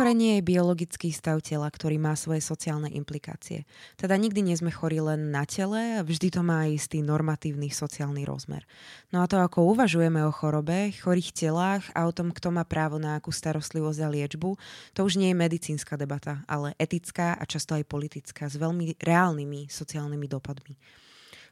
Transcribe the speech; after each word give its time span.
Ochorenie 0.00 0.40
je 0.40 0.48
biologický 0.56 1.12
stav 1.12 1.44
tela, 1.44 1.68
ktorý 1.68 2.00
má 2.00 2.16
svoje 2.16 2.40
sociálne 2.40 2.88
implikácie. 2.88 3.68
Teda 4.00 4.16
nikdy 4.16 4.40
nie 4.40 4.56
sme 4.56 4.72
chorí 4.72 4.96
len 4.96 5.28
na 5.28 5.44
tele, 5.44 6.00
vždy 6.00 6.32
to 6.32 6.40
má 6.40 6.64
istý 6.72 7.04
normatívny 7.04 7.68
sociálny 7.68 8.24
rozmer. 8.24 8.64
No 9.12 9.20
a 9.20 9.28
to, 9.28 9.36
ako 9.36 9.76
uvažujeme 9.76 10.24
o 10.24 10.32
chorobe, 10.32 10.88
chorých 10.96 11.36
telách 11.36 11.84
a 11.92 12.08
o 12.08 12.16
tom, 12.16 12.32
kto 12.32 12.48
má 12.48 12.64
právo 12.64 12.96
na 12.96 13.20
akú 13.20 13.28
starostlivosť 13.28 14.00
a 14.00 14.08
liečbu, 14.08 14.56
to 14.96 15.04
už 15.04 15.20
nie 15.20 15.36
je 15.36 15.36
medicínska 15.36 16.00
debata, 16.00 16.48
ale 16.48 16.72
etická 16.80 17.36
a 17.36 17.44
často 17.44 17.76
aj 17.76 17.84
politická 17.84 18.48
s 18.48 18.56
veľmi 18.56 18.96
reálnymi 19.04 19.68
sociálnymi 19.68 20.26
dopadmi. 20.32 20.80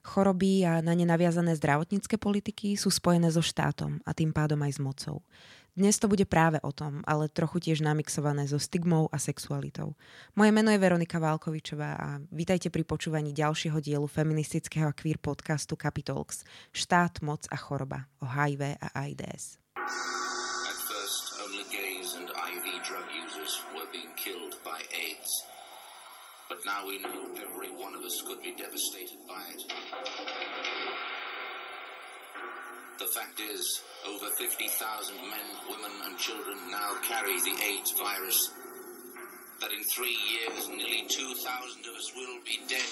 Choroby 0.08 0.64
a 0.64 0.80
na 0.80 0.96
ne 0.96 1.04
naviazané 1.04 1.52
zdravotnícke 1.52 2.16
politiky 2.16 2.80
sú 2.80 2.88
spojené 2.88 3.28
so 3.28 3.44
štátom 3.44 4.00
a 4.08 4.16
tým 4.16 4.32
pádom 4.32 4.56
aj 4.64 4.72
s 4.72 4.80
mocou. 4.80 5.20
Dnes 5.78 5.94
to 5.94 6.10
bude 6.10 6.26
práve 6.26 6.58
o 6.66 6.74
tom, 6.74 7.06
ale 7.06 7.30
trochu 7.30 7.62
tiež 7.62 7.86
namixované 7.86 8.50
so 8.50 8.58
stigmou 8.58 9.06
a 9.14 9.18
sexualitou. 9.22 9.94
Moje 10.34 10.50
meno 10.50 10.74
je 10.74 10.82
Veronika 10.82 11.22
Válkovičová 11.22 11.94
a 11.94 12.18
vítajte 12.34 12.66
pri 12.66 12.82
počúvaní 12.82 13.30
ďalšieho 13.30 13.78
dielu 13.78 14.02
feministického 14.10 14.90
a 14.90 14.96
queer 14.98 15.22
podcastu 15.22 15.78
Capitalx 15.78 16.42
Štát, 16.74 17.22
moc 17.22 17.46
a 17.46 17.54
choroba 17.54 18.10
o 18.18 18.26
HIV 18.26 18.74
a 18.74 18.88
AIDS. 19.06 19.62
AIDS. 24.88 25.30
But 26.48 26.58
now 26.66 26.90
we 26.90 26.98
know 26.98 27.30
every 27.38 27.70
one 27.70 27.94
of 27.94 28.02
us 28.02 28.18
could 28.26 28.42
be 28.42 28.50
devastated 28.58 29.20
by 29.30 29.46
it. 29.54 29.62
The 32.98 33.06
fact 33.06 33.38
is, 33.38 33.78
over 34.10 34.26
50,000 34.26 34.50
men, 35.30 35.46
women, 35.70 35.94
and 36.02 36.18
children 36.18 36.58
now 36.66 36.98
carry 37.06 37.38
the 37.46 37.54
AIDS 37.62 37.94
virus. 37.94 38.50
That 39.62 39.70
in 39.70 39.86
three 39.94 40.18
years, 40.26 40.66
nearly 40.66 41.06
2,000 41.06 41.86
of 41.86 41.94
us 41.94 42.10
will 42.18 42.42
be 42.42 42.58
dead. 42.66 42.90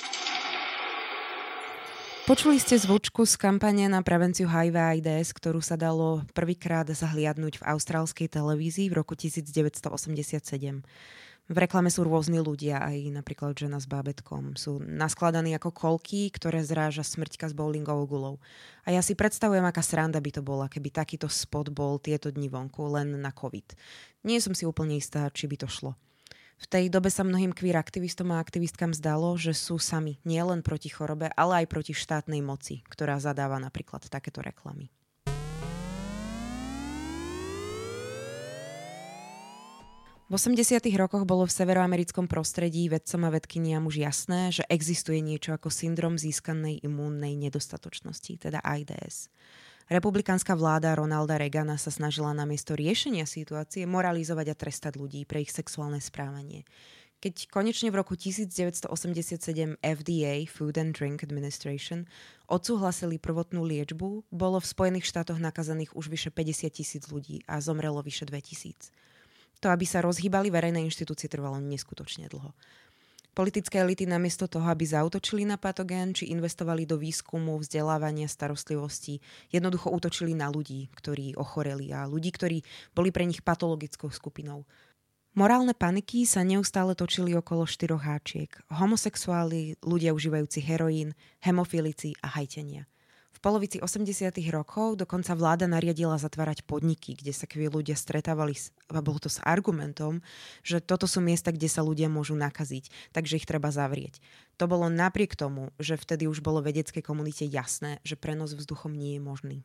Počuli 2.23 2.63
ste 2.63 2.79
zvučku 2.79 3.27
z 3.27 3.35
kampane 3.35 3.91
na 3.91 3.99
prevenciu 4.07 4.47
HIV 4.47 4.79
AIDS, 4.79 5.35
ktorú 5.35 5.59
sa 5.59 5.75
dalo 5.75 6.23
prvýkrát 6.39 6.87
zahliadnúť 6.87 7.59
v 7.59 7.67
austrálskej 7.67 8.31
televízii 8.31 8.87
v 8.87 9.03
roku 9.03 9.19
1987. 9.19 10.87
V 11.47 11.63
reklame 11.63 11.95
sú 11.95 12.03
rôzni 12.03 12.43
ľudia, 12.43 12.83
aj 12.83 13.15
napríklad 13.15 13.55
žena 13.55 13.79
s 13.79 13.87
bábetkom. 13.87 14.59
Sú 14.59 14.83
naskladaní 14.83 15.55
ako 15.55 15.71
kolky, 15.71 16.27
ktoré 16.35 16.59
zráža 16.67 17.07
smrťka 17.07 17.47
s 17.47 17.55
bowlingovou 17.55 18.07
gulou. 18.11 18.35
A 18.83 18.91
ja 18.91 18.99
si 18.99 19.15
predstavujem, 19.15 19.63
aká 19.63 19.79
sranda 19.79 20.19
by 20.19 20.31
to 20.35 20.43
bola, 20.43 20.67
keby 20.67 20.91
takýto 20.91 21.31
spot 21.31 21.71
bol 21.71 22.03
tieto 22.03 22.35
dni 22.35 22.51
vonku 22.51 22.91
len 22.91 23.15
na 23.23 23.31
COVID. 23.31 23.79
Nie 24.27 24.43
som 24.43 24.59
si 24.59 24.67
úplne 24.67 24.99
istá, 24.99 25.31
či 25.31 25.47
by 25.47 25.55
to 25.63 25.71
šlo. 25.71 25.95
V 26.57 26.67
tej 26.67 26.91
dobe 26.91 27.15
sa 27.15 27.23
mnohým 27.23 27.55
queer 27.55 27.79
aktivistom 27.79 28.35
a 28.35 28.43
aktivistkám 28.43 28.91
zdalo, 28.91 29.39
že 29.39 29.55
sú 29.55 29.79
sami 29.79 30.19
nielen 30.27 30.67
proti 30.67 30.91
chorobe, 30.91 31.31
ale 31.39 31.63
aj 31.63 31.67
proti 31.71 31.95
štátnej 31.95 32.43
moci, 32.43 32.83
ktorá 32.91 33.23
zadáva 33.23 33.63
napríklad 33.63 34.03
takéto 34.11 34.43
reklamy. 34.43 34.91
V 40.27 40.35
80. 40.35 40.83
rokoch 40.99 41.23
bolo 41.23 41.47
v 41.47 41.55
severoamerickom 41.55 42.27
prostredí 42.27 42.91
vedcom 42.91 43.23
a 43.23 43.31
vedkyniam 43.31 43.87
už 43.87 44.03
jasné, 44.03 44.51
že 44.51 44.67
existuje 44.67 45.23
niečo 45.23 45.55
ako 45.55 45.71
syndrom 45.71 46.19
získanej 46.19 46.83
imúnnej 46.83 47.39
nedostatočnosti, 47.39 48.35
teda 48.35 48.59
AIDS. 48.67 49.31
Republikánska 49.87 50.59
vláda 50.59 50.99
Ronalda 50.99 51.39
Reagana 51.39 51.79
sa 51.79 51.95
snažila 51.95 52.35
namiesto 52.35 52.75
riešenia 52.75 53.23
situácie 53.23 53.87
moralizovať 53.87 54.47
a 54.51 54.59
trestať 54.59 54.99
ľudí 54.99 55.23
pre 55.31 55.47
ich 55.47 55.55
sexuálne 55.55 56.03
správanie. 56.03 56.67
Keď 57.23 57.47
konečne 57.47 57.95
v 57.95 58.03
roku 58.03 58.19
1987 58.19 58.91
FDA, 59.79 60.35
Food 60.51 60.75
and 60.83 60.99
Drink 60.99 61.23
Administration, 61.23 62.03
odsúhlasili 62.51 63.23
prvotnú 63.23 63.63
liečbu, 63.63 64.27
bolo 64.35 64.59
v 64.59 64.67
Spojených 64.67 65.07
štátoch 65.07 65.39
nakazaných 65.39 65.95
už 65.95 66.11
vyše 66.11 66.35
50 66.35 66.67
tisíc 66.75 67.07
ľudí 67.15 67.47
a 67.47 67.63
zomrelo 67.63 68.03
vyše 68.03 68.27
2 68.27 68.35
tisíc. 68.43 68.91
To, 69.65 69.73
aby 69.73 69.89
sa 69.89 70.05
rozhýbali 70.05 70.53
verejné 70.53 70.85
inštitúcie, 70.85 71.27
trvalo 71.33 71.57
neskutočne 71.61 72.29
dlho. 72.29 72.53
Politické 73.37 73.85
elity 73.85 74.09
namiesto 74.09 74.49
toho, 74.49 74.65
aby 74.65 74.89
zautočili 74.89 75.45
na 75.45 75.61
patogén 75.61 76.17
či 76.17 76.33
investovali 76.33 76.89
do 76.89 76.97
výskumu, 76.97 77.61
vzdelávania, 77.61 78.33
starostlivosti, 78.33 79.21
jednoducho 79.53 79.93
útočili 79.93 80.33
na 80.33 80.49
ľudí, 80.49 80.89
ktorí 80.97 81.37
ochoreli 81.37 81.93
a 81.93 82.09
ľudí, 82.09 82.33
ktorí 82.33 82.65
boli 82.97 83.13
pre 83.13 83.29
nich 83.29 83.45
patologickou 83.45 84.09
skupinou. 84.09 84.65
Morálne 85.37 85.77
paniky 85.77 86.25
sa 86.25 86.41
neustále 86.49 86.97
točili 86.97 87.37
okolo 87.37 87.69
štyroch 87.69 88.01
háčiek. 88.01 88.49
Homosexuáli, 88.73 89.77
ľudia 89.85 90.17
užívajúci 90.17 90.65
heroín, 90.65 91.13
hemofilici 91.45 92.17
a 92.25 92.33
hajtenia– 92.41 92.89
polovici 93.47 93.79
80. 93.79 94.35
rokov 94.51 94.99
dokonca 94.99 95.31
vláda 95.39 95.71
nariadila 95.71 96.19
zatvárať 96.19 96.67
podniky, 96.67 97.15
kde 97.15 97.31
sa 97.31 97.47
kví 97.47 97.71
ľudia 97.71 97.95
stretávali, 97.95 98.59
a 98.91 98.99
bolo 98.99 99.23
to 99.23 99.31
s 99.31 99.39
argumentom, 99.39 100.19
že 100.67 100.83
toto 100.83 101.07
sú 101.07 101.23
miesta, 101.23 101.55
kde 101.55 101.71
sa 101.71 101.87
ľudia 101.87 102.11
môžu 102.11 102.35
nakaziť, 102.35 102.91
takže 103.15 103.39
ich 103.39 103.47
treba 103.47 103.71
zavrieť. 103.71 104.19
To 104.59 104.67
bolo 104.67 104.91
napriek 104.91 105.39
tomu, 105.39 105.71
že 105.79 105.95
vtedy 105.95 106.27
už 106.27 106.43
bolo 106.43 106.59
vedeckej 106.59 107.07
komunite 107.07 107.47
jasné, 107.47 108.03
že 108.03 108.19
prenos 108.19 108.51
vzduchom 108.51 108.91
nie 108.91 109.15
je 109.15 109.23
možný. 109.23 109.59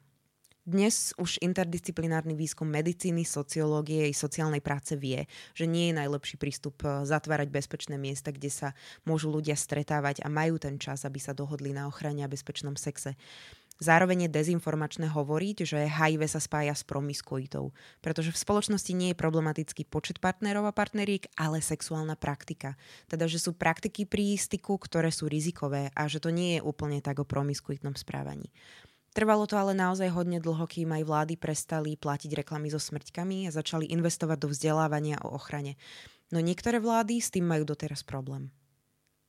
Dnes 0.61 1.09
už 1.17 1.41
interdisciplinárny 1.41 2.37
výskum 2.37 2.69
medicíny, 2.69 3.25
sociológie 3.25 4.05
i 4.05 4.13
sociálnej 4.13 4.61
práce 4.61 4.93
vie, 4.93 5.25
že 5.57 5.65
nie 5.65 5.89
je 5.89 5.97
najlepší 5.97 6.37
prístup 6.37 6.85
e, 6.85 7.01
zatvárať 7.01 7.49
bezpečné 7.49 7.97
miesta, 7.97 8.29
kde 8.29 8.53
sa 8.53 8.77
môžu 9.01 9.33
ľudia 9.33 9.57
stretávať 9.57 10.21
a 10.21 10.29
majú 10.29 10.61
ten 10.61 10.77
čas, 10.77 11.01
aby 11.01 11.17
sa 11.17 11.33
dohodli 11.33 11.73
na 11.73 11.89
ochrane 11.89 12.21
a 12.21 12.29
bezpečnom 12.29 12.77
sexe. 12.77 13.17
Zároveň 13.81 14.29
je 14.29 14.35
dezinformačné 14.37 15.09
hovoriť, 15.09 15.65
že 15.65 15.89
HIV 15.89 16.29
sa 16.29 16.37
spája 16.37 16.77
s 16.77 16.85
promiskuitou, 16.85 17.73
pretože 17.97 18.29
v 18.29 18.37
spoločnosti 18.37 18.93
nie 18.93 19.09
je 19.09 19.17
problematický 19.17 19.89
počet 19.89 20.21
partnerov 20.21 20.69
a 20.69 20.77
partneriek, 20.77 21.25
ale 21.33 21.65
sexuálna 21.65 22.13
praktika. 22.13 22.77
Teda, 23.09 23.25
že 23.25 23.41
sú 23.41 23.57
praktiky 23.57 24.05
pri 24.05 24.37
styku, 24.37 24.77
ktoré 24.77 25.09
sú 25.09 25.25
rizikové 25.25 25.89
a 25.97 26.05
že 26.05 26.21
to 26.21 26.29
nie 26.29 26.61
je 26.61 26.61
úplne 26.61 27.01
tak 27.01 27.17
o 27.17 27.25
promiskuitnom 27.25 27.97
správaní. 27.97 28.53
Trvalo 29.17 29.49
to 29.49 29.57
ale 29.57 29.73
naozaj 29.73 30.13
hodne 30.13 30.37
dlho, 30.37 30.63
kým 30.69 30.93
aj 31.01 31.03
vlády 31.03 31.33
prestali 31.35 31.97
platiť 31.97 32.37
reklamy 32.37 32.69
so 32.69 32.77
smrťkami 32.77 33.49
a 33.49 33.51
začali 33.51 33.89
investovať 33.89 34.37
do 34.45 34.47
vzdelávania 34.53 35.19
o 35.25 35.33
ochrane. 35.33 35.75
No 36.29 36.37
niektoré 36.37 36.77
vlády 36.77 37.17
s 37.17 37.33
tým 37.33 37.49
majú 37.49 37.65
doteraz 37.65 38.05
problém. 38.05 38.53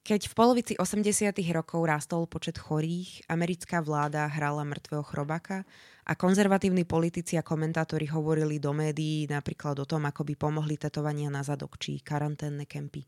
Keď 0.03 0.27
v 0.27 0.35
polovici 0.35 0.75
80. 0.75 1.31
rokov 1.55 1.87
rástol 1.87 2.27
počet 2.27 2.59
chorých, 2.59 3.23
americká 3.31 3.79
vláda 3.79 4.27
hrala 4.27 4.67
mŕtvého 4.67 5.07
chrobáka 5.07 5.63
a 6.03 6.19
konzervatívni 6.19 6.83
politici 6.83 7.39
a 7.39 7.47
komentátori 7.47 8.11
hovorili 8.11 8.59
do 8.59 8.75
médií 8.75 9.31
napríklad 9.31 9.79
o 9.79 9.87
tom, 9.87 10.03
ako 10.03 10.27
by 10.27 10.35
pomohli 10.35 10.75
tetovania 10.75 11.31
na 11.31 11.47
zadok 11.47 11.79
či 11.79 12.03
karanténne 12.03 12.67
kempy. 12.67 13.07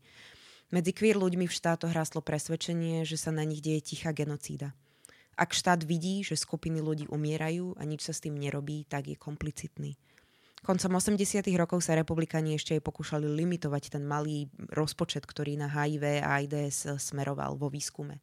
Medzi 0.71 0.95
queer 0.95 1.19
ľuďmi 1.19 1.51
v 1.51 1.57
štátoch 1.59 1.91
rastlo 1.91 2.23
presvedčenie, 2.23 3.03
že 3.03 3.19
sa 3.19 3.35
na 3.35 3.43
nich 3.43 3.59
deje 3.59 3.91
tichá 3.91 4.15
genocída. 4.15 4.71
Ak 5.35 5.51
štát 5.51 5.83
vidí, 5.83 6.23
že 6.23 6.39
skupiny 6.39 6.79
ľudí 6.79 7.11
umierajú 7.11 7.75
a 7.75 7.83
nič 7.83 8.07
sa 8.07 8.15
s 8.15 8.23
tým 8.23 8.39
nerobí, 8.39 8.87
tak 8.87 9.11
je 9.11 9.19
komplicitný. 9.19 9.99
Koncom 10.65 10.97
80. 10.97 11.45
rokov 11.61 11.85
sa 11.85 11.93
republikáni 11.93 12.57
ešte 12.57 12.73
aj 12.73 12.81
pokúšali 12.81 13.29
limitovať 13.29 13.93
ten 13.93 14.01
malý 14.01 14.49
rozpočet, 14.73 15.21
ktorý 15.21 15.61
na 15.61 15.69
HIV 15.69 16.25
a 16.25 16.41
AIDS 16.41 16.89
smeroval 16.97 17.53
vo 17.53 17.69
výskume. 17.69 18.17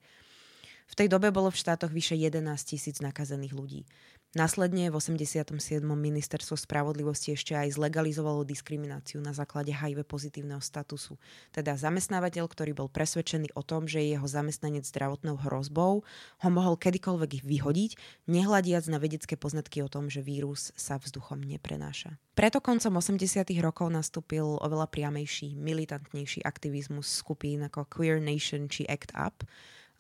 V 0.91 0.94
tej 0.99 1.06
dobe 1.06 1.31
bolo 1.31 1.55
v 1.55 1.61
štátoch 1.62 1.94
vyše 1.94 2.19
11 2.19 2.43
tisíc 2.67 2.99
nakazených 2.99 3.55
ľudí. 3.55 3.87
Následne 4.32 4.88
v 4.88 4.96
87. 4.96 5.61
ministerstvo 5.84 6.56
spravodlivosti 6.56 7.37
ešte 7.37 7.52
aj 7.52 7.76
zlegalizovalo 7.76 8.49
diskrimináciu 8.49 9.20
na 9.20 9.37
základe 9.37 9.76
HIV 9.76 10.08
pozitívneho 10.08 10.64
statusu. 10.64 11.20
Teda 11.52 11.76
zamestnávateľ, 11.76 12.49
ktorý 12.49 12.73
bol 12.73 12.88
presvedčený 12.88 13.52
o 13.52 13.61
tom, 13.61 13.84
že 13.84 14.00
je 14.00 14.17
jeho 14.17 14.25
zamestnanec 14.25 14.88
zdravotnou 14.88 15.37
hrozbou, 15.37 16.00
ho 16.40 16.49
mohol 16.49 16.81
kedykoľvek 16.81 17.44
vyhodiť, 17.44 18.00
nehľadiac 18.25 18.88
na 18.88 18.96
vedecké 18.96 19.37
poznatky 19.37 19.84
o 19.84 19.93
tom, 19.93 20.08
že 20.08 20.25
vírus 20.25 20.73
sa 20.81 20.96
vzduchom 20.96 21.44
neprenáša. 21.44 22.17
Preto 22.32 22.64
koncom 22.64 23.05
80. 23.05 23.44
rokov 23.61 23.93
nastúpil 23.93 24.56
oveľa 24.64 24.88
priamejší, 24.88 25.61
militantnejší 25.61 26.40
aktivizmus 26.40 27.05
skupín 27.20 27.69
ako 27.69 27.85
Queer 27.85 28.17
Nation 28.17 28.64
či 28.73 28.88
ACT 28.88 29.12
UP, 29.12 29.44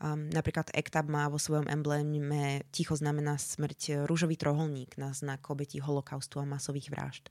Um, 0.02 0.26
napríklad 0.34 0.66
ECTAB 0.74 1.06
má 1.06 1.30
vo 1.30 1.38
svojom 1.38 1.70
embléme 1.70 2.66
ticho 2.74 2.98
znamená 2.98 3.38
smrť 3.38 4.02
rúžový 4.10 4.34
troholník 4.34 4.98
na 4.98 5.14
znak 5.14 5.46
obetí 5.46 5.78
holokaustu 5.78 6.42
a 6.42 6.48
masových 6.48 6.90
vražd. 6.90 7.30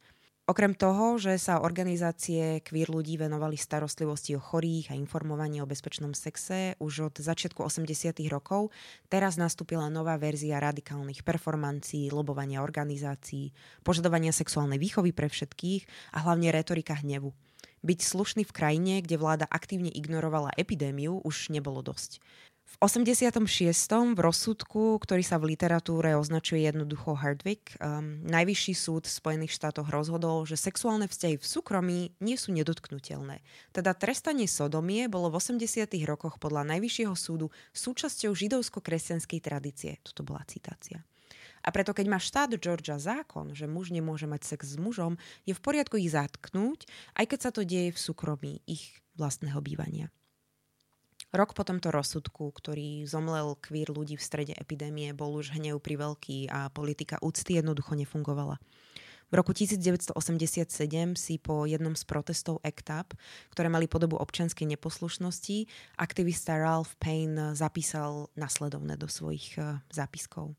Okrem 0.49 0.73
toho, 0.73 1.21
že 1.21 1.37
sa 1.37 1.61
organizácie 1.61 2.65
queer 2.65 2.89
ľudí 2.89 3.13
venovali 3.13 3.55
starostlivosti 3.55 4.33
o 4.33 4.41
chorých 4.41 4.91
a 4.91 4.97
informovanie 4.97 5.61
o 5.61 5.69
bezpečnom 5.69 6.17
sexe 6.17 6.75
už 6.81 7.13
od 7.13 7.15
začiatku 7.21 7.61
80. 7.63 8.11
rokov, 8.25 8.73
teraz 9.05 9.37
nastúpila 9.37 9.85
nová 9.87 10.17
verzia 10.17 10.57
radikálnych 10.57 11.21
performancií, 11.21 12.09
lobovania 12.09 12.65
organizácií, 12.65 13.53
požadovania 13.85 14.33
sexuálnej 14.33 14.81
výchovy 14.81 15.13
pre 15.13 15.29
všetkých 15.29 16.15
a 16.17 16.25
hlavne 16.25 16.49
retorika 16.51 16.99
hnevu. 16.99 17.31
Byť 17.85 17.99
slušný 18.01 18.43
v 18.43 18.51
krajine, 18.51 18.93
kde 19.05 19.21
vláda 19.21 19.45
aktívne 19.47 19.87
ignorovala 19.93 20.51
epidémiu, 20.57 21.21
už 21.21 21.53
nebolo 21.53 21.79
dosť. 21.79 22.19
V 22.71 22.75
86. 22.79 23.35
v 24.15 24.19
rozsudku, 24.23 24.95
ktorý 25.03 25.27
sa 25.27 25.35
v 25.35 25.53
literatúre 25.53 26.15
označuje 26.15 26.63
jednoducho 26.63 27.19
Hardwick, 27.19 27.75
um, 27.83 28.23
najvyšší 28.23 28.73
súd 28.73 29.03
v 29.03 29.11
Spojených 29.11 29.51
štátoch 29.51 29.91
rozhodol, 29.91 30.47
že 30.47 30.55
sexuálne 30.55 31.11
vzťahy 31.11 31.35
v 31.35 31.45
súkromí 31.45 31.99
nie 32.23 32.39
sú 32.39 32.55
nedotknutelné. 32.55 33.43
Teda 33.75 33.91
trestanie 33.91 34.47
sodomie 34.47 35.11
bolo 35.11 35.27
v 35.27 35.43
80. 35.43 35.91
rokoch 36.07 36.39
podľa 36.39 36.63
najvyššieho 36.71 37.11
súdu 37.11 37.51
súčasťou 37.75 38.31
židovsko-kresťanskej 38.31 39.39
tradície. 39.43 39.99
Toto 40.07 40.23
bola 40.23 40.47
citácia. 40.47 41.03
A 41.61 41.69
preto, 41.75 41.91
keď 41.91 42.07
má 42.07 42.23
štát 42.23 42.55
Georgia 42.55 42.97
zákon, 42.97 43.51
že 43.51 43.67
muž 43.67 43.91
nemôže 43.91 44.25
mať 44.31 44.47
sex 44.47 44.73
s 44.73 44.77
mužom, 44.79 45.19
je 45.43 45.53
v 45.53 45.61
poriadku 45.61 45.99
ich 45.99 46.15
zatknúť, 46.15 46.87
aj 47.19 47.25
keď 47.35 47.39
sa 47.43 47.51
to 47.51 47.67
deje 47.67 47.91
v 47.91 47.99
súkromí 47.99 48.63
ich 48.63 49.03
vlastného 49.19 49.59
bývania. 49.59 50.07
Rok 51.31 51.55
po 51.55 51.63
tomto 51.63 51.95
rozsudku, 51.95 52.51
ktorý 52.51 53.07
zomlel 53.07 53.55
kvír 53.63 53.87
ľudí 53.87 54.19
v 54.19 54.25
strede 54.27 54.51
epidémie, 54.51 55.15
bol 55.15 55.31
už 55.39 55.55
hnev 55.55 55.79
pri 55.79 55.95
veľký 55.95 56.51
a 56.51 56.67
politika 56.67 57.15
úcty 57.23 57.55
jednoducho 57.55 57.95
nefungovala. 57.95 58.59
V 59.31 59.39
roku 59.39 59.55
1987 59.55 60.11
si 61.15 61.39
po 61.39 61.63
jednom 61.63 61.95
z 61.95 62.03
protestov 62.03 62.59
ACT 62.67 62.91
UP, 62.91 63.09
ktoré 63.55 63.71
mali 63.71 63.87
podobu 63.87 64.19
občianskej 64.19 64.75
neposlušnosti, 64.75 65.71
aktivista 65.95 66.59
Ralph 66.59 66.99
Payne 66.99 67.55
zapísal 67.55 68.27
nasledovné 68.35 68.99
do 68.99 69.07
svojich 69.07 69.55
eh, 69.55 69.79
zápiskov. 69.87 70.51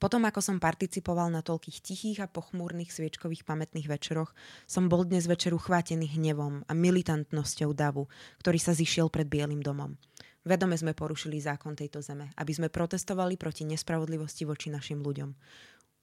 Potom, 0.00 0.24
ako 0.24 0.40
som 0.40 0.56
participoval 0.56 1.28
na 1.28 1.44
toľkých 1.44 1.78
tichých 1.84 2.18
a 2.24 2.26
pochmúrnych 2.26 2.88
sviečkových 2.88 3.44
pamätných 3.44 3.84
večeroch, 3.84 4.32
som 4.64 4.88
bol 4.88 5.04
dnes 5.04 5.28
večeru 5.28 5.60
chvátený 5.60 6.16
hnevom 6.16 6.64
a 6.64 6.72
militantnosťou 6.72 7.76
davu, 7.76 8.08
ktorý 8.40 8.56
sa 8.56 8.72
zišiel 8.72 9.12
pred 9.12 9.28
Bielým 9.28 9.60
domom. 9.60 10.00
Vedome 10.40 10.80
sme 10.80 10.96
porušili 10.96 11.36
zákon 11.36 11.76
tejto 11.76 12.00
zeme, 12.00 12.32
aby 12.40 12.48
sme 12.48 12.72
protestovali 12.72 13.36
proti 13.36 13.68
nespravodlivosti 13.68 14.48
voči 14.48 14.72
našim 14.72 15.04
ľuďom. 15.04 15.36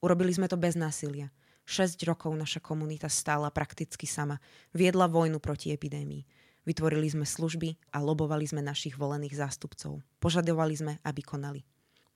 Urobili 0.06 0.30
sme 0.30 0.46
to 0.46 0.62
bez 0.62 0.78
násilia. 0.78 1.34
6 1.66 1.98
rokov 2.06 2.30
naša 2.38 2.62
komunita 2.62 3.10
stála 3.10 3.50
prakticky 3.50 4.06
sama. 4.06 4.38
Viedla 4.78 5.10
vojnu 5.10 5.42
proti 5.42 5.74
epidémii. 5.74 6.22
Vytvorili 6.70 7.10
sme 7.10 7.26
služby 7.26 7.98
a 7.98 8.06
lobovali 8.06 8.46
sme 8.46 8.62
našich 8.62 8.94
volených 8.94 9.42
zástupcov. 9.42 10.06
Požadovali 10.22 10.76
sme, 10.78 10.94
aby 11.02 11.26
konali. 11.26 11.66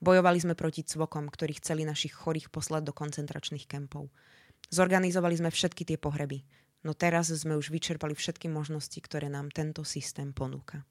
Bojovali 0.01 0.42
sme 0.42 0.57
proti 0.57 0.81
cvokom, 0.81 1.30
ktorí 1.30 1.62
chceli 1.62 1.86
našich 1.86 2.18
chorých 2.18 2.50
poslať 2.50 2.89
do 2.89 2.94
koncentračných 2.94 3.69
kempov. 3.69 4.09
Zorganizovali 4.74 5.38
sme 5.38 5.53
všetky 5.53 5.86
tie 5.86 6.01
pohreby, 6.01 6.42
no 6.81 6.98
teraz 6.98 7.30
sme 7.30 7.53
už 7.53 7.69
vyčerpali 7.69 8.18
všetky 8.18 8.50
možnosti, 8.50 8.98
ktoré 8.98 9.30
nám 9.30 9.53
tento 9.53 9.86
systém 9.86 10.33
ponúka. 10.33 10.81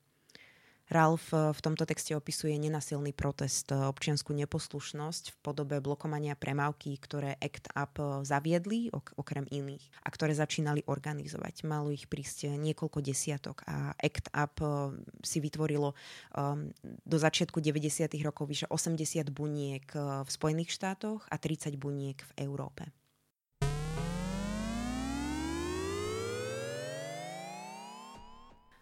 Ralph 0.90 1.30
eh, 1.30 1.54
v 1.54 1.60
tomto 1.62 1.86
texte 1.86 2.18
opisuje 2.18 2.58
nenasilný 2.58 3.14
protest, 3.14 3.70
eh, 3.70 3.78
občianskú 3.78 4.34
neposlušnosť 4.34 5.24
v 5.30 5.36
podobe 5.38 5.78
blokovania 5.78 6.34
premávky, 6.34 6.98
ktoré 6.98 7.38
ACT 7.38 7.70
UP 7.70 7.94
eh, 8.02 8.06
zaviedli, 8.26 8.90
ok- 8.90 9.14
okrem 9.14 9.46
iných, 9.46 9.86
a 10.02 10.08
ktoré 10.10 10.34
začínali 10.34 10.82
organizovať. 10.90 11.62
Malo 11.62 11.94
ich 11.94 12.10
prísť 12.10 12.58
niekoľko 12.58 12.98
desiatok 13.06 13.62
a 13.70 13.94
ACT 14.02 14.34
UP 14.34 14.56
si 15.22 15.38
vytvorilo 15.38 15.94
um, 16.34 16.72
do 16.82 17.16
začiatku 17.20 17.62
90. 17.62 18.10
rokov 18.26 18.50
vyše 18.50 18.66
80 18.66 19.30
buniek 19.30 19.86
v 19.94 20.28
Spojených 20.28 20.74
štátoch 20.74 21.22
a 21.30 21.36
30 21.38 21.78
buniek 21.78 22.18
v 22.18 22.32
Európe. 22.42 22.90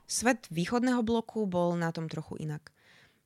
Svet 0.08 0.49
východného 0.49 1.05
bloku 1.05 1.44
bol 1.44 1.76
na 1.76 1.93
tom 1.93 2.08
trochu 2.08 2.40
inak. 2.40 2.72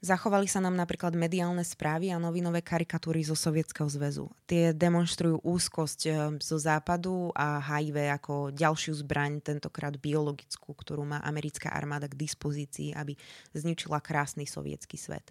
Zachovali 0.02 0.50
sa 0.50 0.58
nám 0.58 0.75
napríklad 0.75 1.14
mediálne 1.14 1.62
správy 1.62 2.11
a 2.11 2.19
novinové 2.19 2.58
karikatúry 2.58 3.23
zo 3.23 3.38
Sovietskeho 3.38 3.87
zväzu. 3.87 4.26
Tie 4.50 4.75
demonstrujú 4.75 5.38
úzkosť 5.46 6.00
eh, 6.11 6.14
zo 6.43 6.58
západu 6.58 7.31
a 7.38 7.62
HIV 7.62 8.11
ako 8.19 8.50
ďalšiu 8.50 8.99
zbraň, 8.99 9.38
tentokrát 9.38 9.94
biologickú, 9.94 10.75
ktorú 10.75 11.06
má 11.06 11.23
americká 11.23 11.70
armáda 11.70 12.11
k 12.11 12.19
dispozícii, 12.19 12.99
aby 12.99 13.14
zničila 13.55 14.02
krásny 14.02 14.43
sovietský 14.43 14.99
svet 14.99 15.31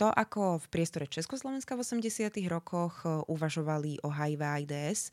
to, 0.00 0.08
ako 0.08 0.56
v 0.64 0.66
priestore 0.72 1.04
Československa 1.04 1.76
v 1.76 1.84
80. 1.84 2.32
rokoch 2.48 3.04
e, 3.04 3.20
uvažovali 3.28 4.00
o 4.00 4.08
HIV 4.08 4.40
AIDS, 4.40 5.12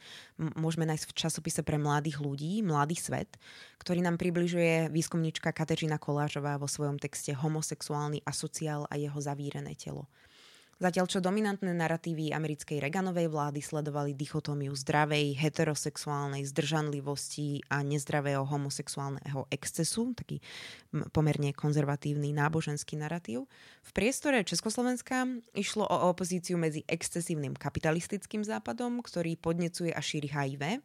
môžeme 0.55 0.87
nájsť 0.87 1.11
v 1.11 1.17
časopise 1.27 1.59
pre 1.59 1.75
mladých 1.75 2.23
ľudí, 2.23 2.63
Mladý 2.63 2.95
svet, 2.95 3.35
ktorý 3.83 3.99
nám 3.99 4.15
približuje 4.15 4.87
výskumníčka 4.87 5.51
Kateřina 5.51 5.99
Kolážová 5.99 6.55
vo 6.55 6.71
svojom 6.71 6.95
texte 6.95 7.35
Homosexuálny 7.35 8.23
asociál 8.23 8.87
a 8.87 8.95
jeho 8.95 9.19
zavírené 9.19 9.75
telo. 9.75 10.07
Zatiaľ 10.77 11.09
čo 11.09 11.17
dominantné 11.17 11.73
narratívy 11.73 12.29
americkej 12.37 12.77
Reaganovej 12.77 13.33
vlády 13.33 13.65
sledovali 13.65 14.13
dichotómiu 14.13 14.77
zdravej, 14.77 15.33
heterosexuálnej 15.33 16.45
zdržanlivosti 16.45 17.65
a 17.73 17.81
nezdravého 17.81 18.45
homosexuálneho 18.45 19.49
excesu, 19.49 20.13
taký 20.13 20.37
pomerne 21.17 21.49
konzervatívny 21.57 22.29
náboženský 22.29 22.93
narratív. 22.93 23.49
V 23.81 23.91
priestore 23.97 24.45
Československa 24.45 25.25
išlo 25.57 25.81
o 25.89 26.13
opozíciu 26.13 26.61
medzi 26.61 26.85
excesívnym 26.85 27.57
kapitalistickým 27.57 28.45
západom, 28.45 29.01
ktorý 29.01 29.33
podnecuje 29.33 29.89
a 29.89 29.97
šíri 29.97 30.29
HIV, 30.29 30.77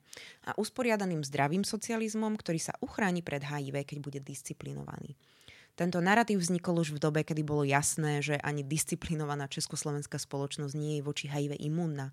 a 0.49 0.57
usporiadaným 0.57 1.21
zdravým 1.21 1.69
socializmom, 1.69 2.33
ktorý 2.41 2.65
sa 2.65 2.73
uchráni 2.81 3.21
pred 3.21 3.45
HIV, 3.45 3.85
keď 3.85 3.99
bude 4.01 4.25
disciplinovaný. 4.25 5.21
Tento 5.73 6.05
narratív 6.05 6.45
vznikol 6.45 6.85
už 6.85 6.93
v 6.93 7.03
dobe, 7.03 7.21
kedy 7.25 7.41
bolo 7.41 7.65
jasné, 7.65 8.21
že 8.21 8.37
ani 8.37 8.61
disciplinovaná 8.61 9.49
československá 9.49 10.21
spoločnosť 10.21 10.75
nie 10.77 11.01
je 11.01 11.07
voči 11.07 11.33
HIV 11.33 11.57
imúnna. 11.57 12.13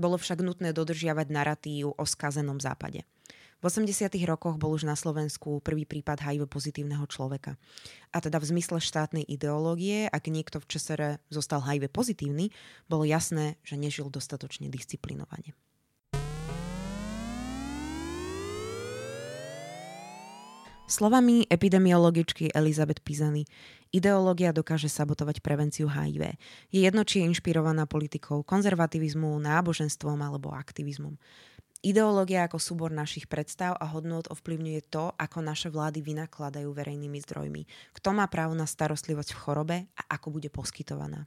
Bolo 0.00 0.16
však 0.16 0.40
nutné 0.40 0.72
dodržiavať 0.72 1.26
narratív 1.28 1.92
o 1.92 2.04
skazenom 2.08 2.56
západe. 2.56 3.04
V 3.60 3.72
80. 3.72 4.12
rokoch 4.28 4.60
bol 4.60 4.76
už 4.76 4.84
na 4.84 4.92
Slovensku 4.92 5.64
prvý 5.64 5.88
prípad 5.88 6.20
HIV 6.20 6.44
pozitívneho 6.44 7.08
človeka. 7.08 7.56
A 8.12 8.20
teda 8.20 8.36
v 8.36 8.52
zmysle 8.52 8.84
štátnej 8.84 9.24
ideológie, 9.24 10.12
ak 10.12 10.28
niekto 10.28 10.60
v 10.60 10.68
ČSR 10.68 11.00
zostal 11.32 11.64
HIV 11.64 11.88
pozitívny, 11.88 12.52
bolo 12.84 13.08
jasné, 13.08 13.56
že 13.64 13.80
nežil 13.80 14.12
dostatočne 14.12 14.68
disciplinovane. 14.68 15.56
Slovami 20.86 21.42
epidemiologičky 21.50 22.54
Elizabeth 22.54 23.02
Pizany, 23.02 23.42
ideológia 23.90 24.54
dokáže 24.54 24.86
sabotovať 24.86 25.42
prevenciu 25.42 25.90
HIV. 25.90 26.38
Je 26.70 26.86
jedno, 26.86 27.02
či 27.02 27.18
je 27.18 27.26
inšpirovaná 27.26 27.90
politikou, 27.90 28.46
konzervativizmu, 28.46 29.34
náboženstvom 29.34 30.14
alebo 30.22 30.54
aktivizmom. 30.54 31.18
Ideológia 31.82 32.46
ako 32.46 32.62
súbor 32.62 32.94
našich 32.94 33.26
predstav 33.26 33.74
a 33.82 33.90
hodnot 33.90 34.30
ovplyvňuje 34.30 34.86
to, 34.86 35.10
ako 35.18 35.42
naše 35.42 35.74
vlády 35.74 36.06
vynakladajú 36.06 36.70
verejnými 36.70 37.18
zdrojmi, 37.18 37.66
kto 37.90 38.14
má 38.14 38.30
právo 38.30 38.54
na 38.54 38.70
starostlivosť 38.70 39.34
v 39.34 39.42
chorobe 39.42 39.76
a 39.98 40.02
ako 40.14 40.38
bude 40.38 40.54
poskytovaná. 40.54 41.26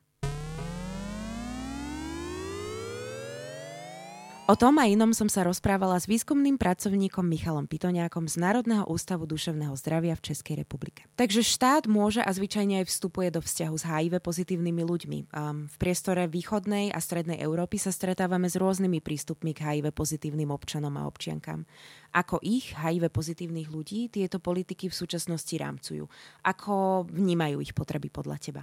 O 4.50 4.58
tom 4.58 4.82
a 4.82 4.90
inom 4.90 5.14
som 5.14 5.30
sa 5.30 5.46
rozprávala 5.46 5.94
s 6.02 6.10
výskumným 6.10 6.58
pracovníkom 6.58 7.22
Michalom 7.22 7.70
Pitoniakom 7.70 8.26
z 8.26 8.42
Národného 8.42 8.82
ústavu 8.90 9.30
duševného 9.30 9.78
zdravia 9.78 10.18
v 10.18 10.26
Českej 10.26 10.66
republike. 10.66 11.06
Takže 11.22 11.46
štát 11.46 11.86
môže 11.86 12.26
a 12.26 12.34
zvyčajne 12.34 12.82
aj 12.82 12.90
vstupuje 12.90 13.30
do 13.30 13.46
vzťahu 13.46 13.76
s 13.78 13.86
HIV 13.86 14.18
pozitívnymi 14.26 14.82
ľuďmi. 14.82 15.20
Um, 15.30 15.70
v 15.70 15.76
priestore 15.78 16.26
východnej 16.26 16.90
a 16.90 16.98
strednej 16.98 17.38
Európy 17.38 17.78
sa 17.78 17.94
stretávame 17.94 18.50
s 18.50 18.58
rôznymi 18.58 19.06
prístupmi 19.06 19.54
k 19.54 19.70
HIV 19.70 19.94
pozitívnym 19.94 20.50
občanom 20.50 20.98
a 20.98 21.06
občiankám. 21.06 21.70
Ako 22.18 22.42
ich, 22.42 22.74
HIV 22.74 23.14
pozitívnych 23.14 23.70
ľudí, 23.70 24.10
tieto 24.10 24.42
politiky 24.42 24.90
v 24.90 24.98
súčasnosti 24.98 25.54
rámcujú? 25.54 26.10
Ako 26.42 27.06
vnímajú 27.06 27.62
ich 27.62 27.78
potreby 27.78 28.10
podľa 28.10 28.42
teba? 28.42 28.62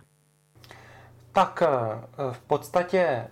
Tak 1.30 1.62
eh, 1.62 1.70
v 2.34 2.40
podstatě 2.50 3.30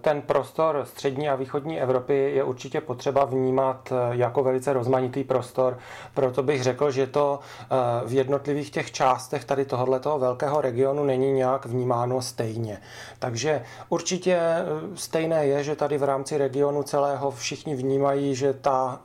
ten 0.00 0.22
prostor 0.22 0.86
střední 0.90 1.28
a 1.28 1.34
východní 1.34 1.80
Evropy 1.80 2.32
je 2.34 2.44
určitě 2.44 2.80
potřeba 2.80 3.24
vnímat 3.24 3.92
eh, 3.92 4.16
jako 4.16 4.42
velice 4.42 4.72
rozmanitý 4.72 5.24
prostor. 5.24 5.78
Proto 6.14 6.42
bych 6.42 6.62
řekl, 6.62 6.90
že 6.90 7.06
to 7.06 7.38
eh, 7.62 7.66
v 8.06 8.12
jednotlivých 8.12 8.70
těch 8.70 8.92
částech 8.92 9.44
tady 9.44 9.64
tohoto 9.64 10.18
velkého 10.18 10.60
regionu 10.60 11.04
není 11.04 11.32
nějak 11.32 11.66
vnímáno 11.66 12.22
stejně. 12.22 12.78
Takže 13.18 13.62
určitě 13.88 14.34
eh, 14.34 14.64
stejné 14.94 15.46
je, 15.46 15.64
že 15.64 15.76
tady 15.76 15.98
v 15.98 16.02
rámci 16.02 16.38
regionu 16.38 16.82
celého 16.82 17.30
všichni 17.30 17.74
vnímají, 17.74 18.34
že 18.34 18.52
ta 18.52 19.00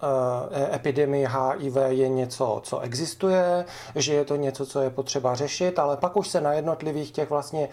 epidemie 0.73 1.27
HIV 1.27 1.75
je 1.87 2.09
něco, 2.09 2.59
co 2.63 2.79
existuje, 2.79 3.65
že 3.95 4.13
je 4.13 4.25
to 4.25 4.35
něco, 4.35 4.65
co 4.65 4.81
je 4.81 4.89
potřeba 4.89 5.35
řešit, 5.35 5.79
ale 5.79 5.97
pak 5.97 6.17
už 6.17 6.27
se 6.27 6.41
na 6.41 6.53
jednotlivých 6.53 7.11
těch 7.11 7.29
vlastně 7.29 7.69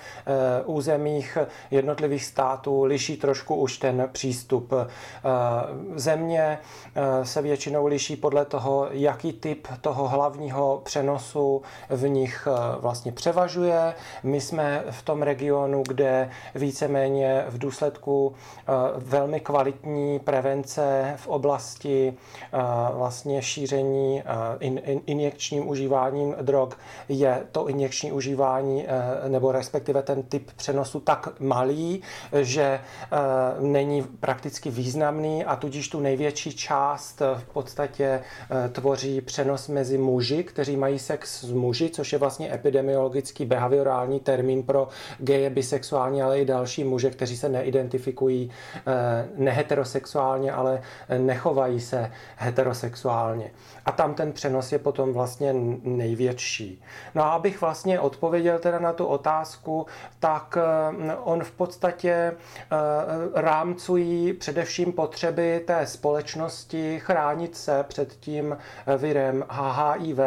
územích 0.64 1.38
jednotlivých 1.70 2.24
států 2.24 2.81
liší 2.84 3.16
trošku 3.16 3.54
už 3.54 3.78
ten 3.78 4.08
přístup. 4.12 4.72
Eh, 4.72 4.88
země 5.94 6.58
eh, 6.94 7.26
se 7.26 7.42
většinou 7.42 7.86
liší 7.86 8.16
podle 8.16 8.44
toho, 8.44 8.88
jaký 8.90 9.32
typ 9.32 9.68
toho 9.80 10.08
hlavního 10.08 10.80
přenosu 10.84 11.62
v 11.88 12.08
nich 12.08 12.48
eh, 12.50 12.80
vlastně 12.80 13.12
převažuje. 13.12 13.94
My 14.22 14.40
jsme 14.40 14.84
v 14.90 15.02
tom 15.02 15.22
regionu, 15.22 15.82
kde 15.88 16.30
víceméně 16.54 17.44
v 17.48 17.58
důsledku 17.58 18.34
velmi 18.96 19.40
kvalitní 19.40 20.18
prevence 20.18 21.14
v 21.16 21.26
oblasti 21.26 22.14
vlastně 22.94 23.42
šíření 23.42 24.22
injekčním 25.06 25.68
užíváním 25.68 26.34
drog 26.42 26.68
je 27.08 27.42
to 27.52 27.68
injekční 27.68 28.12
užívání 28.12 28.86
nebo 29.28 29.52
respektive 29.52 30.02
ten 30.02 30.22
typ 30.22 30.50
přenosu 30.56 31.00
tak 31.00 31.40
malý, 31.40 32.02
že 32.40 32.71
eh, 32.80 33.16
není 33.60 34.02
prakticky 34.02 34.70
významný 34.70 35.44
a 35.44 35.56
tudíž 35.56 35.88
tu 35.88 36.00
největší 36.00 36.52
část 36.52 37.22
eh, 37.22 37.38
v 37.38 37.44
podstatě 37.44 38.04
eh, 38.04 38.68
tvoří 38.68 39.20
přenos 39.20 39.68
mezi 39.68 39.98
muži, 39.98 40.44
kteří 40.44 40.76
mají 40.76 40.98
sex 40.98 41.44
s 41.44 41.52
muži, 41.52 41.90
což 41.90 42.12
je 42.12 42.18
vlastně 42.18 42.54
epidemiologický 42.54 43.44
behaviorální 43.44 44.20
termín 44.20 44.62
pro 44.62 44.88
geje, 45.18 45.50
bisexuální, 45.50 46.22
ale 46.22 46.40
i 46.40 46.44
další 46.44 46.84
muže, 46.84 47.10
kteří 47.10 47.36
se 47.36 47.48
neidentifikují 47.48 48.50
neheterosexuálně, 49.36 50.52
ale 50.52 50.82
nechovají 51.18 51.80
se 51.80 52.10
heterosexuálně. 52.36 53.50
A 53.84 53.92
tam 53.92 54.14
ten 54.14 54.32
přenos 54.32 54.72
je 54.72 54.78
potom 54.78 55.12
vlastně 55.12 55.54
největší. 55.82 56.82
No 57.14 57.22
a 57.22 57.30
abych 57.30 57.60
vlastně 57.60 58.00
odpověděl 58.00 58.58
teda 58.58 58.78
na 58.78 58.92
tu 58.92 59.06
otázku, 59.06 59.86
tak 60.20 60.58
on 61.24 61.44
v 61.44 61.50
podstatě 61.50 62.12
Eh, 62.12 62.34
rámcují 63.34 64.32
především 64.32 64.92
potřeby 64.92 65.62
té 65.66 65.86
společnosti 65.86 67.00
chránit 67.00 67.56
se 67.56 67.84
před 67.88 68.16
tím 68.20 68.56
virem 68.98 69.44
HIV 69.50 70.18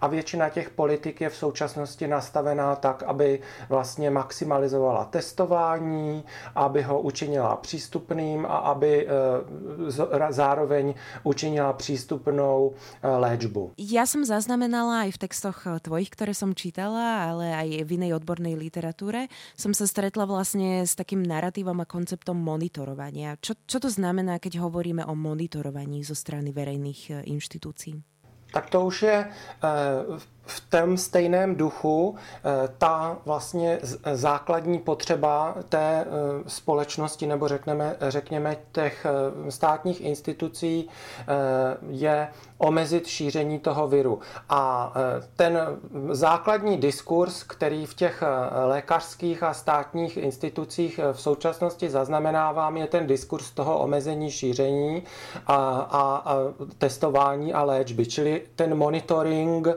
a 0.00 0.06
většina 0.06 0.48
těch 0.48 0.70
politik 0.70 1.20
je 1.20 1.28
v 1.28 1.36
současnosti 1.36 2.08
nastavená 2.08 2.76
tak, 2.76 3.02
aby 3.02 3.40
vlastně 3.68 4.10
maximalizovala 4.10 5.04
testování, 5.04 6.24
aby 6.54 6.82
ho 6.82 7.00
učinila 7.00 7.56
přístupným 7.56 8.46
a 8.46 8.56
aby 8.56 9.06
eh, 9.06 10.32
zároveň 10.32 10.94
učinila 11.22 11.72
přístupnou 11.72 12.72
eh, 13.02 13.08
léčbu. 13.08 13.72
Já 13.78 14.06
jsem 14.06 14.24
zaznamenala 14.24 15.04
i 15.04 15.10
v 15.10 15.18
textoch 15.18 15.62
tvojich, 15.82 16.10
které 16.10 16.34
jsem 16.34 16.54
čítala, 16.54 17.24
ale 17.24 17.52
i 17.62 17.84
v 17.84 17.92
jiné 17.92 18.14
odborné 18.14 18.48
literatuře, 18.48 19.26
jsem 19.56 19.74
se 19.74 19.88
stretla 19.88 20.24
vlastně 20.24 20.86
s 20.86 20.94
takým 20.94 21.26
narratívom 21.26 21.59
narratívom 21.60 21.84
a 21.84 21.86
konceptom 21.86 22.36
monitorovania. 22.40 23.36
Čo, 23.36 23.52
čo 23.68 23.78
to 23.78 23.92
znamená, 23.92 24.40
keď 24.40 24.64
hovoríme 24.64 25.04
o 25.04 25.12
monitorovaní 25.12 26.00
zo 26.00 26.16
strany 26.16 26.56
verejných 26.56 27.00
e, 27.12 27.12
inštitúcií? 27.28 28.00
Tak 28.50 28.72
to 28.72 28.88
už 28.88 28.96
je 29.04 29.18
e, 29.20 29.26
v 30.50 30.60
tom 30.60 30.96
stejném 30.96 31.56
duchu 31.56 32.14
e, 32.16 32.68
ta 32.78 33.18
vlastně 33.24 33.78
základní 34.12 34.78
potřeba 34.78 35.54
té 35.68 36.06
společnosti 36.46 37.26
nebo 37.26 37.48
řekneme, 37.48 37.96
řekněme 38.00 38.56
těch 38.72 39.06
státních 39.48 40.00
institucí 40.00 40.88
je 41.90 42.28
omezit 42.58 43.06
šíření 43.06 43.58
toho 43.58 43.88
viru. 43.88 44.20
A 44.48 44.92
ten 45.36 45.58
základní 46.10 46.76
diskurs, 46.78 47.42
který 47.42 47.86
v 47.86 47.94
těch 47.94 48.22
lékařských 48.66 49.42
a 49.42 49.54
státních 49.54 50.16
institucích 50.16 51.00
v 51.12 51.20
současnosti 51.20 51.90
zaznamenávám, 51.90 52.76
je 52.76 52.86
ten 52.86 53.06
diskurs 53.06 53.50
toho 53.50 53.78
omezení 53.78 54.30
šíření 54.30 55.02
a, 55.46 55.56
a, 55.56 56.22
a 56.24 56.36
testování 56.78 57.52
a 57.52 57.62
léčby. 57.62 58.06
Čili 58.06 58.42
ten 58.56 58.74
monitoring 58.74 59.68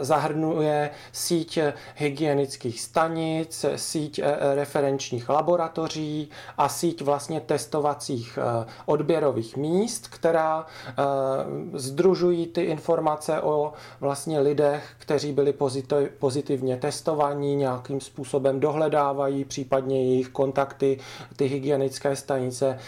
zahrnuje 0.00 0.90
síť 1.12 1.58
hygienických 1.96 2.80
stanic, 2.80 3.64
síť 3.76 4.20
referenčních 4.54 5.28
laboratoří 5.28 6.30
a 6.58 6.68
síť 6.68 7.02
vlastně 7.02 7.40
testovacích 7.40 8.38
odběrových 8.86 9.56
míst, 9.56 10.08
která 10.08 10.66
združují 11.72 12.46
ty 12.46 12.62
informace 12.62 13.40
o 13.40 13.72
vlastně 14.00 14.40
lidech, 14.40 14.84
kteří 14.98 15.32
byli 15.32 15.54
pozitivně 16.18 16.76
testovaní, 16.76 17.56
nějakým 17.56 18.00
způsobem 18.00 18.60
dohledávají 18.60 19.44
případně 19.44 20.04
jejich 20.04 20.28
kontakty, 20.28 20.98
ty 21.36 21.46
hygienické 21.46 22.16
stanice 22.16 22.78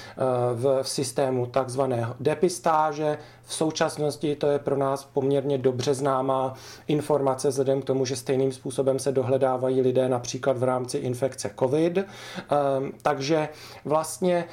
v 0.54 0.82
systému 0.82 1.46
takzvaného 1.46 2.14
depistáže, 2.20 3.18
v 3.50 3.54
současnosti 3.54 4.36
to 4.36 4.46
je 4.46 4.58
pro 4.58 4.76
nás 4.76 5.04
poměrně 5.04 5.58
dobře 5.58 5.94
známá 5.94 6.54
informace 6.86 7.48
vzhledem 7.48 7.82
k 7.82 7.84
tomu, 7.84 8.04
že 8.04 8.16
stejným 8.16 8.52
způsobem 8.52 8.98
se 8.98 9.12
dohledávají 9.12 9.80
lidé 9.80 10.08
například 10.08 10.58
v 10.58 10.62
rámci 10.62 10.98
infekce 10.98 11.50
COVID. 11.58 11.98
Ehm, 11.98 12.06
takže 13.02 13.48
vlastně 13.84 14.44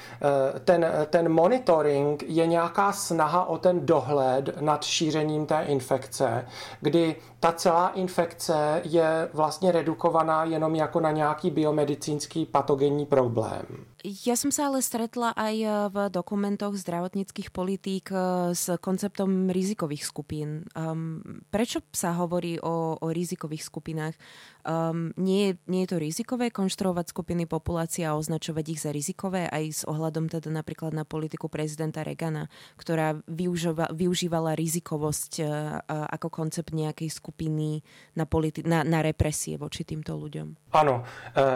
eh, 0.55 0.59
ten, 0.59 0.85
ten 1.09 1.29
monitoring 1.29 2.23
je 2.27 2.47
nějaká 2.47 2.93
snaha 2.93 3.45
o 3.45 3.57
ten 3.57 3.85
dohled 3.85 4.61
nad 4.61 4.83
šířením 4.83 5.45
té 5.45 5.63
infekce, 5.63 6.45
kdy 6.81 7.15
ta 7.39 7.51
celá 7.51 7.87
infekce 7.89 8.81
je 8.83 9.29
vlastně 9.33 9.71
redukovaná 9.71 10.43
jenom 10.43 10.75
jako 10.75 10.99
na 10.99 11.11
nějaký 11.11 11.49
biomedicínský 11.49 12.45
patogenní 12.45 13.05
problém. 13.05 13.65
Ja 14.07 14.39
som 14.39 14.55
sa 14.55 14.71
ale 14.71 14.79
stretla 14.79 15.35
aj 15.35 15.55
eh, 15.59 15.71
v 15.91 15.97
dokumentoch 16.07 16.79
zdravotníckých 16.79 17.51
politík 17.51 18.15
eh, 18.15 18.55
s 18.55 18.71
konceptom 18.79 19.51
rizikových 19.51 20.07
skupín. 20.07 20.63
Um, 20.71 21.43
prečo 21.51 21.83
sa 21.91 22.15
hovorí 22.15 22.55
o, 22.63 22.95
o 22.95 23.07
rizikových 23.11 23.67
skupinách? 23.67 24.15
Um, 24.63 25.11
nie, 25.19 25.59
nie 25.67 25.83
je 25.83 25.91
to 25.91 25.97
rizikové 25.99 26.55
konštruovať 26.55 27.11
skupiny 27.11 27.51
populácie 27.51 28.07
a 28.07 28.15
označovať 28.15 28.65
ich 28.71 28.79
za 28.79 28.95
rizikové 28.95 29.51
aj 29.51 29.63
s 29.71 29.81
ohľadom 29.83 30.31
teda 30.31 30.55
napríklad 30.55 30.95
na 30.95 31.03
politiku 31.03 31.51
prezidenta 31.51 32.03
Regana, 32.03 32.47
ktorá 32.79 33.19
využíva, 33.27 33.91
využívala 33.91 34.55
rizikovosť 34.55 35.31
uh, 35.43 35.49
ako 35.87 36.27
koncept 36.31 36.71
nejakej 36.71 37.11
skupiny 37.11 37.83
na, 38.15 38.23
politi- 38.23 38.63
na, 38.63 38.87
na 38.87 39.03
represie 39.03 39.59
voči 39.59 39.83
týmto 39.83 40.15
ľuďom. 40.15 40.71
Ano, 40.71 41.03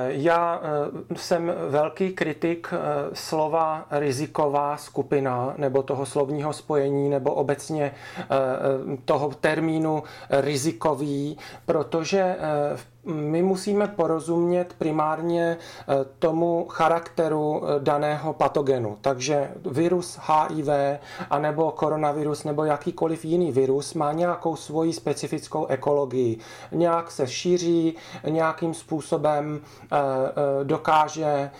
já 0.10 0.62
jsem 1.16 1.52
velký 1.70 2.14
kritik 2.14 2.41
slova 3.14 3.86
riziková 3.92 4.78
skupina 4.78 5.54
nebo 5.58 5.84
toho 5.84 6.06
slovního 6.06 6.54
spojení 6.54 7.10
nebo 7.10 7.34
obecně 7.34 7.92
toho 9.06 9.30
termínu 9.30 10.04
rizikový, 10.30 11.38
protože 11.66 12.36
v 12.76 12.91
my 13.06 13.44
musíme 13.44 13.88
porozumět 13.88 14.74
primárně 14.78 15.58
eh, 15.58 15.96
tomu 16.20 16.66
charakteru 16.70 17.64
eh, 17.64 17.80
daného 17.80 18.34
patogenu. 18.34 18.98
Takže 19.02 19.52
virus 19.66 20.20
HIV, 20.22 20.68
anebo 21.30 21.72
koronavirus, 21.72 22.44
nebo 22.44 22.66
jakýkoliv 22.66 23.26
jiný 23.26 23.52
virus 23.52 23.94
má 23.94 24.12
nějakou 24.12 24.56
svoji 24.56 24.94
specifickou 24.94 25.66
ekologii. 25.66 26.38
Nějak 26.72 27.12
se 27.12 27.28
šíří, 27.28 27.96
nějakým 28.30 28.74
způsobem 28.74 29.62
eh, 29.84 29.98
dokáže 30.64 31.52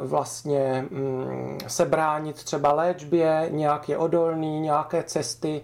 vlastně 0.00 0.86
mm, 0.90 1.58
se 1.66 1.84
bránit 1.84 2.44
třeba 2.44 2.72
léčbě, 2.72 3.48
nějak 3.50 3.88
je 3.88 3.98
odolný, 3.98 4.60
nějaké 4.60 5.02
cesty 5.02 5.62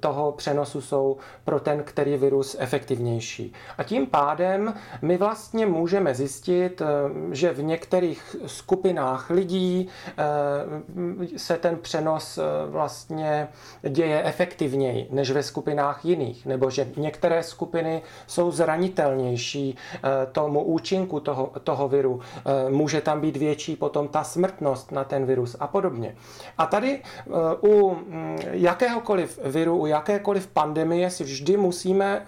toho 0.00 0.32
přenosu 0.32 0.80
jsou 0.80 1.16
pro 1.44 1.60
ten, 1.60 1.82
který 1.82 2.16
virus 2.16 2.56
efektivnější. 2.58 3.52
A 3.78 3.82
tím 3.82 4.06
pádem 4.06 4.31
my 5.02 5.16
vlastně 5.16 5.66
můžeme 5.66 6.14
zjistit, 6.14 6.80
eh, 6.80 6.86
že 7.34 7.52
v 7.52 7.62
některých 7.62 8.36
skupinách 8.46 9.30
lidí 9.30 9.88
eh, 10.08 10.22
se 11.36 11.56
ten 11.56 11.76
přenos 11.76 12.38
eh, 12.38 12.42
vlastně 12.66 13.48
děje 13.88 14.22
efektivněji 14.22 15.08
než 15.10 15.30
ve 15.30 15.42
skupinách 15.42 16.04
jiných, 16.04 16.46
nebo 16.46 16.70
že 16.70 16.88
některé 16.96 17.42
skupiny 17.42 18.02
jsou 18.26 18.50
zranitelnější 18.50 19.76
tomu 20.32 20.64
účinku 20.64 21.20
toho, 21.20 21.52
toho 21.64 21.88
viru. 21.88 22.20
Může 22.68 23.00
tam 23.00 23.20
být 23.20 23.36
větší 23.36 23.76
potom 23.76 24.08
ta 24.08 24.24
smrtnost 24.24 24.92
na 24.92 25.04
ten 25.04 25.26
virus 25.26 25.56
a 25.60 25.66
podobně. 25.66 26.16
A 26.58 26.66
tady 26.66 27.02
u 27.60 27.90
mm, 27.90 28.38
jakéhokoliv 28.50 29.38
viru, 29.44 29.76
u 29.76 29.86
jakékoliv 29.86 30.46
pandemie 30.46 31.10
si 31.10 31.24
vždy 31.24 31.56
musíme 31.56 32.26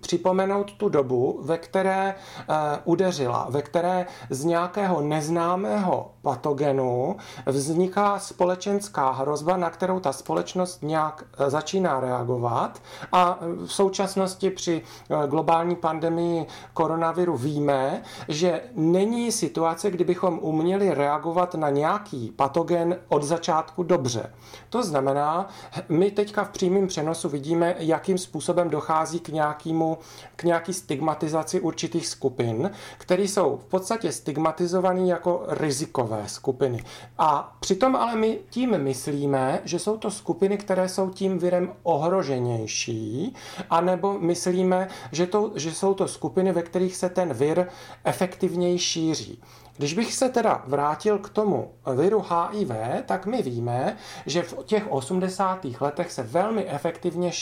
připomenout 0.00 0.72
tu 0.72 0.88
dobu, 0.88 1.35
ve 1.42 1.58
které 1.58 2.14
uh, 2.48 2.54
udeřila, 2.84 3.46
ve 3.50 3.62
které 3.62 4.06
z 4.30 4.44
nějakého 4.44 5.00
neznámého 5.00 6.10
patogenu 6.22 7.16
vzniká 7.46 8.18
společenská 8.18 9.10
hrozba, 9.10 9.56
na 9.56 9.70
kterou 9.70 10.00
ta 10.00 10.12
společnost 10.12 10.82
nějak 10.82 11.24
uh, 11.40 11.46
začíná 11.48 12.00
reagovat. 12.00 12.82
A 13.12 13.38
v 13.66 13.72
současnosti 13.72 14.50
při 14.50 14.82
globální 15.26 15.76
pandemii 15.76 16.46
koronaviru 16.72 17.36
víme, 17.36 18.02
že 18.28 18.60
není 18.74 19.32
situace, 19.32 19.90
kdybychom 19.90 20.38
uměli 20.42 20.94
reagovat 20.94 21.54
na 21.54 21.70
nějaký 21.70 22.32
patogen 22.36 22.96
od 23.08 23.22
začátku 23.22 23.82
dobře. 23.82 24.32
To 24.70 24.82
znamená, 24.82 25.48
my 25.88 26.10
teďka 26.10 26.44
v 26.44 26.48
přímém 26.48 26.86
přenosu 26.86 27.28
vidíme, 27.28 27.74
jakým 27.78 28.18
způsobem 28.18 28.70
dochází 28.70 29.20
k 29.20 29.28
nějakému, 29.28 29.98
k 30.36 30.42
nějaký 30.42 30.72
stigmatizaci 30.72 31.25
určitých 31.60 32.06
skupin, 32.06 32.70
které 32.98 33.22
jsou 33.22 33.56
v 33.56 33.64
podstatě 33.64 34.12
stigmatizované 34.12 35.06
jako 35.06 35.44
rizikové 35.48 36.22
skupiny. 36.26 36.84
A 37.18 37.56
přitom 37.60 37.96
ale 37.96 38.16
my 38.16 38.38
tím 38.50 38.78
myslíme, 38.78 39.60
že 39.64 39.78
jsou 39.78 39.96
to 39.96 40.10
skupiny, 40.10 40.58
které 40.58 40.88
jsou 40.88 41.10
tím 41.10 41.38
virem 41.38 41.72
ohroženější, 41.82 43.34
anebo 43.70 44.18
myslíme, 44.18 44.88
že, 45.12 45.26
to, 45.26 45.52
že 45.54 45.74
jsou 45.74 45.94
to 45.94 46.08
skupiny, 46.08 46.52
ve 46.52 46.62
kterých 46.62 46.96
se 46.96 47.08
ten 47.08 47.34
vir 47.34 47.66
efektivněji 48.04 48.78
šíří. 48.78 49.42
Když 49.78 49.94
bych 49.94 50.14
se 50.14 50.28
teda 50.28 50.62
vrátil 50.66 51.18
k 51.18 51.28
tomu 51.28 51.70
viru 51.94 52.24
HIV, 52.30 52.70
tak 53.06 53.26
my 53.26 53.42
víme, 53.42 53.96
že 54.26 54.42
v 54.42 54.64
těch 54.64 54.92
80. 54.92 55.66
letech 55.80 56.12
se 56.12 56.22
velmi 56.22 56.66
efektivně 56.68 57.32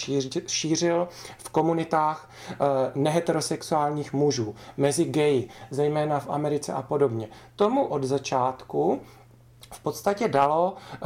šířil 0.46 1.08
v 1.38 1.50
komunitách 1.50 2.30
eh, 2.50 2.54
neheterosexuálních 2.94 4.12
mužů, 4.12 4.54
mezi 4.76 5.04
gay, 5.04 5.48
zejména 5.70 6.20
v 6.20 6.30
Americe 6.30 6.72
a 6.72 6.82
podobně. 6.82 7.28
Tomu 7.56 7.84
od 7.84 8.04
začátku 8.04 9.00
v 9.74 9.80
podstatě 9.80 10.28
dalo 10.28 10.74
eh, 10.94 10.98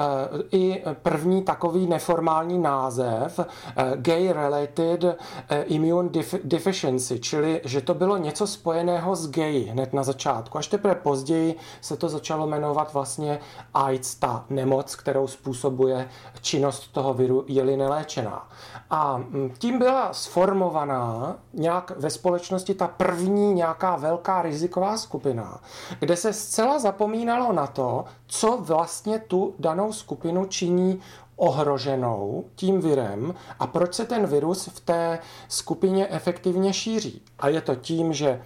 i 0.50 0.84
první 1.02 1.42
takový 1.42 1.86
neformální 1.86 2.58
název 2.58 3.40
eh, 3.40 3.92
Gay 3.96 4.32
Related 4.32 5.04
eh, 5.04 5.62
Immune 5.62 6.10
Deficiency, 6.44 7.20
čili 7.20 7.60
že 7.64 7.80
to 7.80 7.94
bylo 7.94 8.16
něco 8.16 8.46
spojeného 8.46 9.16
s 9.16 9.30
gay 9.30 9.62
hned 9.62 9.92
na 9.92 10.02
začátku. 10.02 10.58
Až 10.58 10.66
teprve 10.66 10.94
později 10.94 11.56
se 11.80 11.96
to 11.96 12.08
začalo 12.08 12.46
jmenovat 12.46 12.92
vlastně 12.92 13.40
AIDS, 13.74 14.14
ta 14.14 14.44
nemoc, 14.50 14.96
kterou 14.96 15.26
způsobuje 15.26 16.08
činnost 16.40 16.92
toho 16.92 17.14
viru, 17.14 17.44
je-li 17.48 17.76
neléčená. 17.76 18.48
A 18.90 19.16
hm, 19.16 19.52
tím 19.58 19.78
byla 19.78 20.12
sformovaná 20.12 21.36
nějak 21.52 21.92
ve 21.96 22.10
společnosti 22.10 22.74
ta 22.74 22.88
první 22.88 23.54
nějaká 23.54 23.96
velká 23.96 24.42
riziková 24.42 24.96
skupina, 24.96 25.60
kde 26.00 26.16
se 26.16 26.32
zcela 26.32 26.78
zapomínalo 26.78 27.52
na 27.52 27.66
to, 27.66 28.04
co 28.26 28.57
vlastně 28.60 29.18
tu 29.18 29.54
danou 29.58 29.92
skupinu 29.92 30.46
činí 30.46 31.00
ohroženou 31.38 32.44
tím 32.54 32.80
virem 32.80 33.34
a 33.58 33.66
proč 33.66 33.94
se 33.94 34.04
ten 34.04 34.26
virus 34.26 34.66
v 34.66 34.80
té 34.80 35.18
skupině 35.48 36.08
efektivně 36.08 36.72
šíří. 36.72 37.22
A 37.38 37.48
je 37.48 37.60
to 37.60 37.74
tím, 37.74 38.12
že 38.12 38.42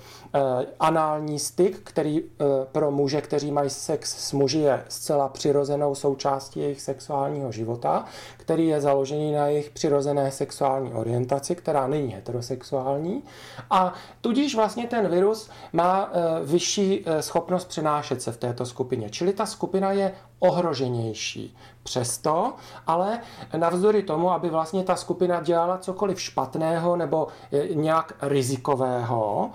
anální 0.81 1.39
styk, 1.39 1.81
který 1.85 2.21
eh, 2.21 2.45
pro 2.73 2.91
muže, 2.91 3.21
kteří 3.21 3.51
mají 3.51 3.71
sex 3.71 4.29
s 4.29 4.33
muži, 4.33 4.59
je 4.59 4.85
zcela 4.89 5.29
přirozenou 5.29 5.95
součástí 5.95 6.61
jejich 6.61 6.81
sexuálního 6.81 7.53
života, 7.53 8.05
který 8.37 8.67
je 8.67 8.81
založený 8.81 9.33
na 9.33 9.47
jejich 9.47 9.71
přirozené 9.71 10.31
sexuální 10.31 10.93
orientaci, 10.95 11.55
která 11.55 11.87
není 11.87 12.13
heterosexuální. 12.13 13.23
A 13.71 13.95
tudíž 14.21 14.55
vlastně 14.55 14.87
ten 14.87 15.09
virus 15.09 15.51
má 15.73 16.11
eh, 16.13 16.45
vyšší 16.45 17.05
schopnost 17.21 17.65
přenášet 17.65 18.23
se 18.23 18.33
v 18.33 18.37
této 18.37 18.67
skupině. 18.67 19.11
Čili 19.11 19.33
ta 19.33 19.47
skupina 19.47 19.93
je 19.93 20.13
ohroženější. 20.43 21.57
Přesto, 21.83 22.55
ale 22.87 23.21
navzdory 23.57 24.03
tomu, 24.03 24.31
aby 24.33 24.51
vlastně 24.51 24.85
ta 24.85 24.97
skupina 24.97 25.41
dělala 25.41 25.79
cokoliv 25.79 26.21
špatného 26.21 26.97
nebo 26.97 27.27
nějak 27.75 28.13
rizikového, 28.23 29.51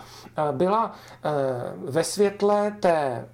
byla 0.52 0.92
eh, 0.92 1.30
ve 1.78 2.04
světle 2.04 2.72
té 2.80 3.30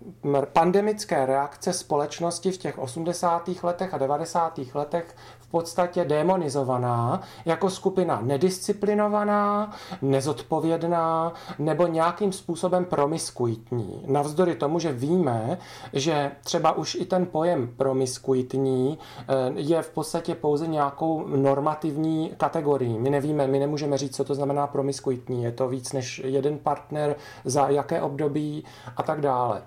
pandemické 0.53 1.25
reakce 1.25 1.73
společnosti 1.73 2.51
v 2.51 2.57
těch 2.57 2.79
80. 2.79 3.49
letech 3.63 3.93
a 3.93 3.97
90. 3.97 4.59
letech 4.73 5.15
podstatě 5.53 6.05
demonizovaná 6.05 7.21
jako 7.45 7.69
skupina 7.69 8.21
nedisciplinovaná, 8.21 9.71
nezodpovědná 10.01 11.33
nebo 11.59 11.87
nějakým 11.87 12.31
způsobem 12.31 12.85
promiskuitní. 12.85 14.03
Navzdory 14.07 14.55
tomu, 14.55 14.79
že 14.79 14.91
víme, 14.91 15.57
že 15.93 16.31
třeba 16.43 16.71
už 16.71 16.95
i 16.95 17.05
ten 17.05 17.25
pojem 17.25 17.69
promiskuitní 17.77 18.97
eh, 18.97 19.23
je 19.55 19.81
v 19.81 19.89
podstatě 19.89 20.35
pouze 20.35 20.67
nějakou 20.67 21.27
normativní 21.27 22.33
kategorií. 22.37 22.99
My 22.99 23.09
nevíme, 23.09 23.47
my 23.47 23.59
nemůžeme 23.59 23.97
říct, 23.97 24.15
co 24.15 24.23
to 24.23 24.35
znamená 24.35 24.67
promiskuitní. 24.67 25.43
Je 25.43 25.51
to 25.51 25.67
víc 25.67 25.93
než 25.93 26.21
jeden 26.25 26.57
partner, 26.57 27.15
za 27.45 27.69
jaké 27.69 28.01
období 28.01 28.63
a 28.97 29.03
tak 29.03 29.21
dále. 29.21 29.61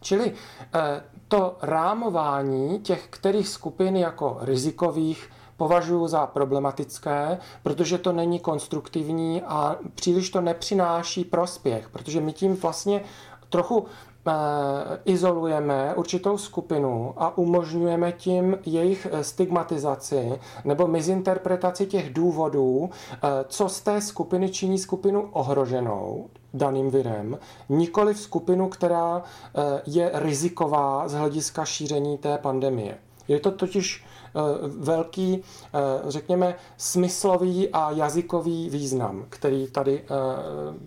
Čili 0.00 0.32
eh, 0.74 1.02
to 1.28 1.56
rámování 1.62 2.80
těch 2.80 3.06
kterých 3.10 3.48
skupin 3.48 3.96
jako 3.96 4.38
rizikových 4.40 5.30
považuji 5.56 6.08
za 6.08 6.26
problematické, 6.26 7.38
protože 7.62 7.98
to 7.98 8.12
není 8.12 8.38
konstruktivní 8.40 9.42
a 9.42 9.76
příliš 9.94 10.30
to 10.30 10.40
nepřináší 10.40 11.24
prospěch, 11.24 11.88
protože 11.88 12.20
my 12.20 12.32
tím 12.32 12.56
vlastně 12.56 13.02
trochu 13.48 13.86
eh, 14.26 14.32
izolujeme 15.04 15.94
určitou 15.94 16.38
skupinu 16.38 17.14
a 17.16 17.38
umožňujeme 17.38 18.12
tím 18.12 18.58
jejich 18.66 19.06
stigmatizaci 19.22 20.40
nebo 20.64 20.86
mizinterpretaci 20.86 21.86
těch 21.86 22.12
důvodů, 22.12 22.90
eh, 23.12 23.18
co 23.48 23.68
z 23.68 23.80
té 23.80 24.00
skupiny 24.00 24.50
činí 24.50 24.78
skupinu 24.78 25.28
ohroženou 25.32 26.28
daným 26.54 26.90
virem, 26.90 27.38
nikoli 27.68 28.14
v 28.14 28.20
skupinu, 28.20 28.68
která 28.68 29.22
eh, 29.22 29.82
je 29.86 30.10
riziková 30.14 31.08
z 31.08 31.12
hlediska 31.12 31.64
šíření 31.64 32.18
té 32.18 32.38
pandemie. 32.38 32.98
Je 33.28 33.40
to 33.40 33.50
totiž 33.50 34.04
eh, 34.04 34.30
velký, 34.78 35.42
eh, 35.42 35.78
řekněme, 36.10 36.54
smyslový 36.76 37.68
a 37.68 37.90
jazykový 37.90 38.70
význam, 38.70 39.26
který 39.28 39.66
tady 39.66 40.04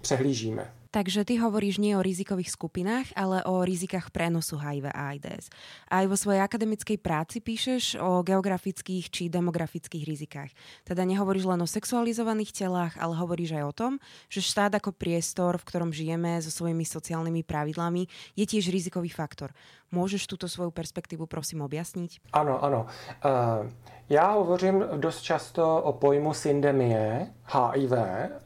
přehlížíme. 0.02 0.72
Takže 0.92 1.24
ty 1.24 1.40
hovoríš 1.40 1.80
nie 1.80 1.96
o 1.96 2.04
rizikových 2.04 2.52
skupinách, 2.52 3.16
ale 3.16 3.44
o 3.48 3.64
rizikách 3.64 4.12
prenosu 4.12 4.60
HIV 4.60 4.92
a 4.92 5.16
AIDS. 5.16 5.48
Aj 5.92 6.08
vo 6.08 6.16
svojej 6.16 6.40
akademickej 6.40 7.04
práci 7.04 7.44
píšeš 7.44 8.00
o 8.00 8.24
geografických 8.24 9.12
či 9.12 9.28
demografických 9.28 10.08
rizikách. 10.08 10.56
Teda 10.88 11.04
nehovoríš 11.04 11.44
len 11.44 11.60
o 11.60 11.68
sexualizovaných 11.68 12.56
telách, 12.56 12.96
ale 12.96 13.20
hovoríš 13.20 13.60
aj 13.60 13.64
o 13.68 13.76
tom, 13.76 13.92
že 14.32 14.40
štát 14.40 14.72
ako 14.72 14.96
priestor, 14.96 15.60
v 15.60 15.68
ktorom 15.68 15.92
žijeme 15.92 16.40
so 16.40 16.48
svojimi 16.48 16.88
sociálnymi 16.88 17.44
pravidlami, 17.44 18.08
je 18.40 18.46
tiež 18.48 18.72
rizikový 18.72 19.12
faktor. 19.12 19.52
Můžeš 19.92 20.32
tuto 20.32 20.48
svou 20.48 20.72
perspektivu 20.72 21.28
prosím 21.28 21.62
objasnit? 21.62 22.24
Ano, 22.32 22.64
ano. 22.64 22.88
Uh, 23.20 23.68
já 24.12 24.32
hovořím 24.32 24.84
dost 24.96 25.22
často 25.22 25.82
o 25.82 25.94
pojmu 25.94 26.34
syndemie. 26.34 27.28
HIV, 27.46 27.92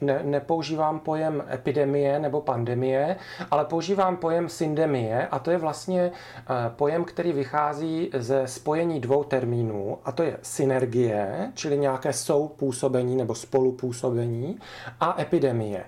ne, 0.01 0.19
nepoužívám 0.23 0.99
pojem 0.99 1.43
epidemie 1.53 2.19
nebo 2.19 2.41
pandemie, 2.41 3.15
ale 3.51 3.65
používám 3.65 4.17
pojem 4.17 4.49
syndemie 4.49 5.27
a 5.27 5.39
to 5.39 5.51
je 5.51 5.58
vlastně 5.58 6.12
eh, 6.12 6.53
pojem, 6.75 7.03
který 7.03 7.31
vychází 7.35 8.09
ze 8.13 8.47
spojení 8.47 8.99
dvou 8.99 9.23
termínů 9.23 9.97
a 10.05 10.11
to 10.11 10.23
je 10.23 10.37
synergie, 10.41 11.51
čili 11.53 11.77
nějaké 11.77 12.13
soupůsobení 12.13 13.15
nebo 13.15 13.35
spolupůsobení 13.35 14.59
a 14.99 15.21
epidemie. 15.21 15.85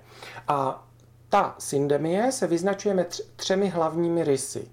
A 0.48 0.88
ta 1.30 1.56
syndemie 1.60 2.32
se 2.32 2.48
vyznačuje 2.48 3.06
třemi 3.36 3.70
hlavními 3.70 4.24
rysy. 4.24 4.68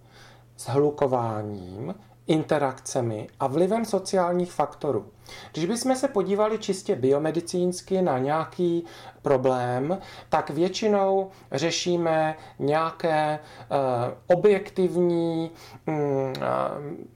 Shlukováním, 0.59 1.95
interakcemi 2.27 3.27
a 3.41 3.47
vlivem 3.47 3.85
sociálních 3.85 4.53
faktorů. 4.53 5.07
Když 5.53 5.65
bychom 5.65 5.97
se 5.97 6.09
podívali 6.09 6.59
čistě 6.59 6.97
biomedicínsky 6.97 8.03
na 8.03 8.19
nějaký 8.19 8.85
problém, 9.23 9.99
tak 10.29 10.51
většinou 10.51 11.31
řešíme 11.53 12.37
nějaké 12.59 13.39
uh, 13.39 14.39
objektivní 14.39 15.51
um, 15.89 15.97
uh, 15.97 16.33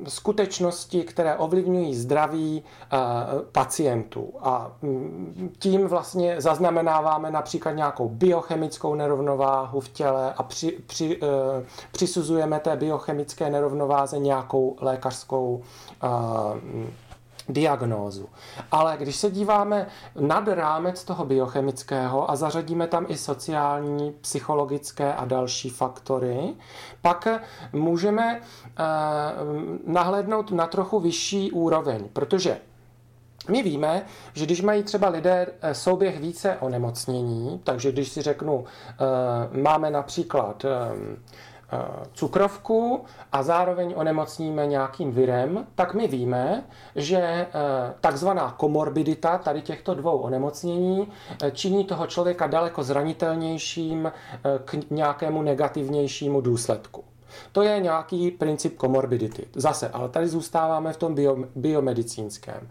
skutečnosti, 0.08 1.02
které 1.02 1.36
ovlivňují 1.36 1.94
zdraví 1.94 2.64
uh, 2.92 2.98
pacientů. 3.52 4.32
A 4.40 4.72
um, 4.82 5.52
tím 5.58 5.86
vlastně 5.86 6.40
zaznamenáváme 6.40 7.30
například 7.30 7.72
nějakou 7.72 8.08
biochemickou 8.08 8.94
nerovnováhu 8.94 9.80
v 9.80 9.88
těle 9.88 10.32
a 10.36 10.42
při, 10.42 10.78
při, 10.86 11.20
přisuzujeme 11.92 12.60
té 12.60 12.76
biochemické 12.76 13.50
nerovnováze 13.50 14.18
nějakou 14.18 14.76
lékařskou 14.98 15.62
uh, 16.02 16.10
diagnózu. 17.48 18.28
Ale 18.72 18.96
když 18.96 19.16
se 19.16 19.30
díváme 19.30 19.86
nad 20.20 20.48
rámec 20.48 21.04
toho 21.04 21.24
biochemického 21.24 22.30
a 22.30 22.36
zařadíme 22.36 22.86
tam 22.86 23.06
i 23.08 23.16
sociální, 23.16 24.12
psychologické 24.20 25.14
a 25.14 25.24
další 25.24 25.70
faktory, 25.70 26.54
pak 27.02 27.28
můžeme 27.72 28.40
eh, 28.40 28.82
nahlédnout 29.86 30.50
na 30.50 30.66
trochu 30.66 31.00
vyšší 31.00 31.52
úroveň, 31.52 32.08
protože 32.12 32.58
my 33.50 33.62
víme, 33.62 34.02
že 34.32 34.44
když 34.44 34.62
mají 34.62 34.82
třeba 34.82 35.08
lidé 35.08 35.46
eh, 35.60 35.74
souběh 35.74 36.20
více 36.20 36.56
onemocnění, 36.60 37.60
takže 37.64 37.92
když 37.92 38.08
si 38.08 38.22
řeknu, 38.22 38.64
eh, 38.64 39.62
máme 39.62 39.90
například 39.90 40.64
Eh, 40.64 41.16
cukrovku 42.12 43.04
a 43.32 43.42
zároveň 43.42 43.94
onemocníme 43.96 44.66
nějakým 44.66 45.12
virem, 45.12 45.66
tak 45.74 45.94
my 45.94 46.08
víme, 46.08 46.64
že 46.96 47.18
eh, 47.18 47.46
takzvaná 48.00 48.54
komorbidita 48.56 49.38
tady 49.38 49.62
těchto 49.62 49.94
dvou 49.94 50.18
onemocnění 50.18 51.08
eh, 51.42 51.50
činí 51.50 51.84
toho 51.84 52.06
člověka 52.06 52.46
daleko 52.46 52.82
zranitelnějším 52.82 54.12
k 54.64 54.90
nějakému 54.90 55.42
negativnějšímu 55.42 56.40
důsledku. 56.40 57.04
To 57.52 57.62
je 57.62 57.80
nějaký 57.80 58.30
princip 58.30 58.76
komorbidity. 58.76 59.46
Zase, 59.54 59.88
ale 59.88 60.08
tady 60.08 60.28
zůstáváme 60.28 60.92
v 60.92 60.96
tom 60.96 61.14
bio, 61.14 61.36
biomedicínském. 61.56 62.68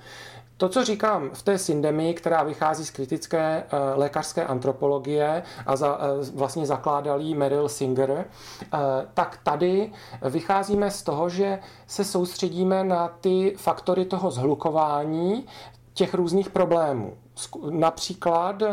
To, 0.58 0.70
co 0.70 0.84
říkám 0.84 1.30
v 1.34 1.44
té 1.44 1.58
syndemii, 1.58 2.14
která 2.14 2.44
vychází 2.44 2.86
z 2.86 2.92
kritické 2.92 3.64
uh, 3.64 4.00
lékařské 4.00 4.46
antropologie 4.46 5.44
a 5.66 5.76
za, 5.76 5.98
uh, 5.98 6.26
vlastně 6.36 6.66
zakládal 6.66 7.22
jí 7.22 7.36
Meryl 7.36 7.70
Singer, 7.70 8.10
uh, 8.10 8.80
tak 9.14 9.40
tady 9.44 9.92
vycházíme 10.22 10.92
z 10.92 11.04
toho, 11.04 11.30
že 11.30 11.60
se 11.88 12.04
soustředíme 12.04 12.84
na 12.84 13.08
ty 13.22 13.56
faktory 13.58 14.06
toho 14.06 14.32
zhlukování 14.32 15.46
těch 15.94 16.14
různých 16.14 16.50
problémů. 16.50 17.14
Například 17.70 18.64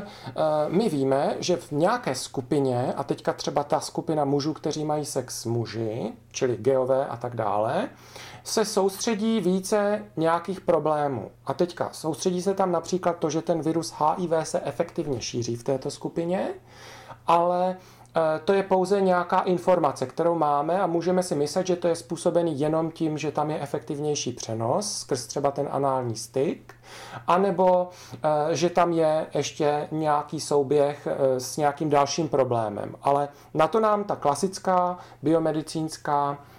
my 0.68 0.88
víme, 0.88 1.36
že 1.40 1.56
v 1.56 1.72
nějaké 1.72 2.14
skupině, 2.14 2.94
a 2.96 3.04
teďka 3.04 3.32
třeba 3.32 3.64
ta 3.64 3.80
skupina 3.80 4.24
mužů, 4.24 4.52
kteří 4.52 4.84
mají 4.84 5.04
sex 5.04 5.44
muži, 5.44 6.12
čili 6.32 6.56
geové 6.56 7.06
a 7.06 7.16
tak 7.16 7.36
dále, 7.36 7.88
se 8.44 8.64
soustředí 8.64 9.40
více 9.40 10.04
nějakých 10.16 10.60
problémů. 10.60 11.30
A 11.46 11.54
teďka 11.54 11.88
soustředí 11.92 12.42
se 12.42 12.54
tam 12.54 12.72
například 12.72 13.18
to, 13.18 13.30
že 13.30 13.42
ten 13.42 13.62
virus 13.62 13.94
HIV 13.98 14.32
se 14.42 14.60
efektivně 14.60 15.20
šíří 15.20 15.56
v 15.56 15.64
této 15.64 15.90
skupině, 15.90 16.48
ale 17.26 17.70
e, 17.70 18.38
to 18.38 18.52
je 18.52 18.62
pouze 18.62 19.00
nějaká 19.00 19.40
informace, 19.40 20.06
kterou 20.06 20.34
máme 20.34 20.80
a 20.80 20.86
můžeme 20.86 21.22
si 21.22 21.34
myslet, 21.34 21.66
že 21.66 21.76
to 21.76 21.88
je 21.88 21.96
způsobený 21.96 22.60
jenom 22.60 22.90
tím, 22.90 23.18
že 23.18 23.32
tam 23.32 23.50
je 23.50 23.60
efektivnější 23.60 24.32
přenos 24.32 24.98
skrz 24.98 25.26
třeba 25.26 25.50
ten 25.50 25.68
anální 25.70 26.16
styk, 26.16 26.74
anebo 27.26 27.88
e, 28.50 28.56
že 28.56 28.70
tam 28.70 28.92
je 28.92 29.26
ještě 29.34 29.88
nějaký 29.90 30.40
souběh 30.40 31.06
e, 31.06 31.40
s 31.40 31.56
nějakým 31.56 31.90
dalším 31.90 32.28
problémem. 32.28 32.94
Ale 33.02 33.28
na 33.54 33.68
to 33.68 33.80
nám 33.80 34.04
ta 34.04 34.16
klasická 34.16 34.98
biomedicínská 35.22 36.38
Eh, 36.38 36.53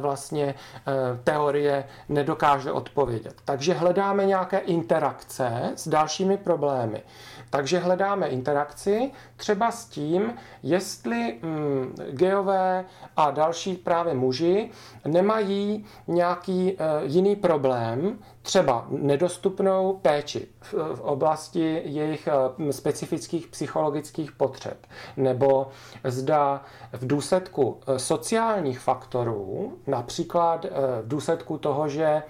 vlastně 0.00 0.54
eh, 0.54 0.92
teorie 1.24 1.84
nedokáže 2.08 2.72
odpovědět. 2.72 3.34
Takže 3.44 3.74
hledáme 3.74 4.26
nějaké 4.26 4.58
interakce 4.58 5.72
s 5.74 5.88
dalšími 5.88 6.36
problémy. 6.36 7.02
Takže 7.50 7.78
hledáme 7.78 8.26
interakci 8.26 9.10
třeba 9.36 9.70
s 9.70 9.84
tím, 9.84 10.34
jestli 10.62 11.38
mm, 11.42 11.94
geové 12.10 12.84
a 13.16 13.30
další 13.30 13.74
právě 13.74 14.14
muži 14.14 14.70
nemají 15.06 15.84
nějaký 16.06 16.72
uh, 16.72 16.78
jiný 17.02 17.36
problém, 17.36 18.18
třeba 18.42 18.86
nedostupnou 18.88 19.98
péči 20.02 20.48
v, 20.60 20.74
v 20.94 21.00
oblasti 21.00 21.82
jejich 21.84 22.28
uh, 22.58 22.70
specifických 22.70 23.46
psychologických 23.48 24.32
potřeb, 24.32 24.86
nebo 25.16 25.68
zda 26.04 26.64
v 26.92 27.06
důsledku 27.06 27.62
uh, 27.68 27.96
sociálních 27.96 28.80
faktorů, 28.80 29.78
například 29.86 30.66
v 31.02 31.08
důsledku 31.08 31.58
toho, 31.58 31.88
že 31.88 32.22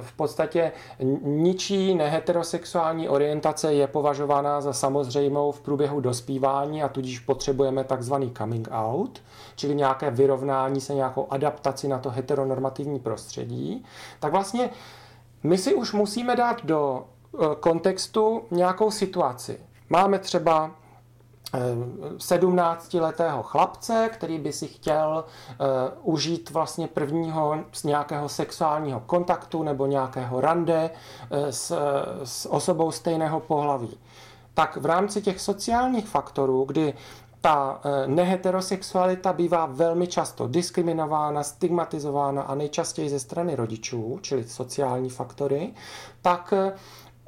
v 0.00 0.12
podstatě 0.16 0.72
ničí 1.22 1.94
neheterosexuální 1.94 3.08
orientace 3.08 3.74
je 3.74 3.86
považována 3.86 4.13
za 4.60 4.72
samozřejmou 4.72 5.52
v 5.52 5.60
průběhu 5.60 6.00
dospívání 6.00 6.82
a 6.82 6.88
tudíž 6.88 7.20
potřebujeme 7.20 7.84
takzvaný 7.84 8.32
coming 8.38 8.68
out, 8.70 9.22
čili 9.56 9.74
nějaké 9.74 10.10
vyrovnání 10.10 10.80
se, 10.80 10.94
nějakou 10.94 11.26
adaptaci 11.30 11.88
na 11.88 11.98
to 11.98 12.10
heteronormativní 12.10 12.98
prostředí, 13.00 13.84
tak 14.20 14.32
vlastně 14.32 14.70
my 15.42 15.58
si 15.58 15.74
už 15.74 15.92
musíme 15.92 16.36
dát 16.36 16.64
do 16.64 17.04
eh, 17.34 17.46
kontextu 17.60 18.42
nějakou 18.50 18.90
situaci. 18.90 19.60
Máme 19.90 20.18
třeba 20.18 20.70
17-letého 22.16 23.42
chlapce, 23.42 24.10
který 24.12 24.38
by 24.38 24.52
si 24.52 24.66
chtěl 24.66 25.24
uh, 25.24 25.66
užít 26.14 26.50
vlastně 26.50 26.88
prvního 26.88 27.56
z 27.72 27.84
nějakého 27.84 28.28
sexuálního 28.28 29.00
kontaktu 29.00 29.62
nebo 29.62 29.86
nějakého 29.86 30.40
rande 30.40 30.90
uh, 30.90 31.38
s, 31.48 31.78
s 32.24 32.52
osobou 32.52 32.90
stejného 32.90 33.40
pohlaví. 33.40 33.98
Tak 34.54 34.76
v 34.76 34.86
rámci 34.86 35.22
těch 35.22 35.40
sociálních 35.40 36.08
faktorů, 36.08 36.64
kdy 36.64 36.94
ta 37.40 37.80
neheterosexualita 38.06 39.32
bývá 39.32 39.66
velmi 39.66 40.06
často 40.06 40.48
diskriminována, 40.48 41.42
stigmatizována 41.42 42.42
a 42.42 42.54
nejčastěji 42.54 43.08
ze 43.08 43.18
strany 43.18 43.56
rodičů, 43.56 44.18
čili 44.22 44.44
sociální 44.44 45.10
faktory, 45.10 45.74
tak 46.22 46.54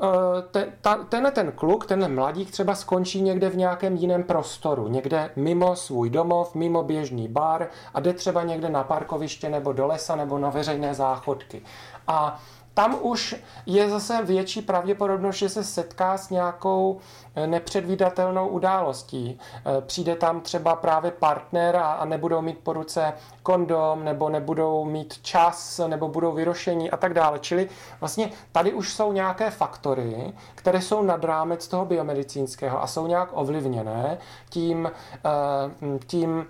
Eh, 0.02 0.42
ten, 0.50 0.72
ta, 0.80 0.96
tenhle 0.96 1.30
ten 1.30 1.52
kluk, 1.52 1.86
tenhle 1.86 2.08
mladík 2.08 2.50
třeba 2.50 2.74
skončí 2.74 3.22
někde 3.22 3.48
v 3.48 3.56
nějakém 3.56 3.96
jiném 3.96 4.22
prostoru, 4.22 4.88
někde 4.88 5.30
mimo 5.36 5.76
svůj 5.76 6.10
domov, 6.10 6.54
mimo 6.54 6.82
běžný 6.82 7.28
bar 7.28 7.68
a 7.94 8.00
jde 8.00 8.12
třeba 8.12 8.42
někde 8.42 8.68
na 8.68 8.84
parkoviště 8.84 9.48
nebo 9.48 9.72
do 9.72 9.86
lesa 9.86 10.16
nebo 10.16 10.38
na 10.38 10.50
veřejné 10.50 10.94
záchodky. 10.94 11.62
A 12.06 12.40
tam 12.76 12.98
už 13.02 13.36
je 13.66 13.90
zase 13.90 14.22
větší 14.24 14.62
pravděpodobnost, 14.62 15.36
že 15.36 15.48
se 15.48 15.64
setká 15.64 16.18
s 16.18 16.30
nějakou 16.30 16.98
eh, 17.34 17.46
nepředvídatelnou 17.46 18.48
událostí. 18.48 19.38
Eh, 19.38 19.80
přijde 19.80 20.16
tam 20.16 20.40
třeba 20.40 20.76
právě 20.76 21.10
partner 21.10 21.76
a, 21.76 22.04
nebudou 22.04 22.42
mít 22.42 22.58
po 22.58 22.72
ruce 22.72 23.12
kondom, 23.42 24.04
nebo 24.04 24.28
nebudou 24.28 24.84
mít 24.84 25.18
čas, 25.22 25.80
nebo 25.86 26.08
budou 26.08 26.32
vyrošení 26.32 26.90
a 26.90 26.96
tak 26.96 27.14
dále. 27.14 27.38
Čili 27.38 27.68
vlastně 28.00 28.30
tady 28.52 28.72
už 28.72 28.94
jsou 28.94 29.12
nějaké 29.12 29.50
faktory, 29.50 30.32
které 30.54 30.80
jsou 30.80 31.02
nad 31.02 31.24
rámec 31.24 31.68
toho 31.68 31.84
biomedicínského 31.84 32.82
a 32.82 32.86
jsou 32.86 33.06
nějak 33.06 33.28
ovlivněné 33.32 34.18
tím, 34.50 34.90
eh, 35.24 35.98
tím 36.06 36.46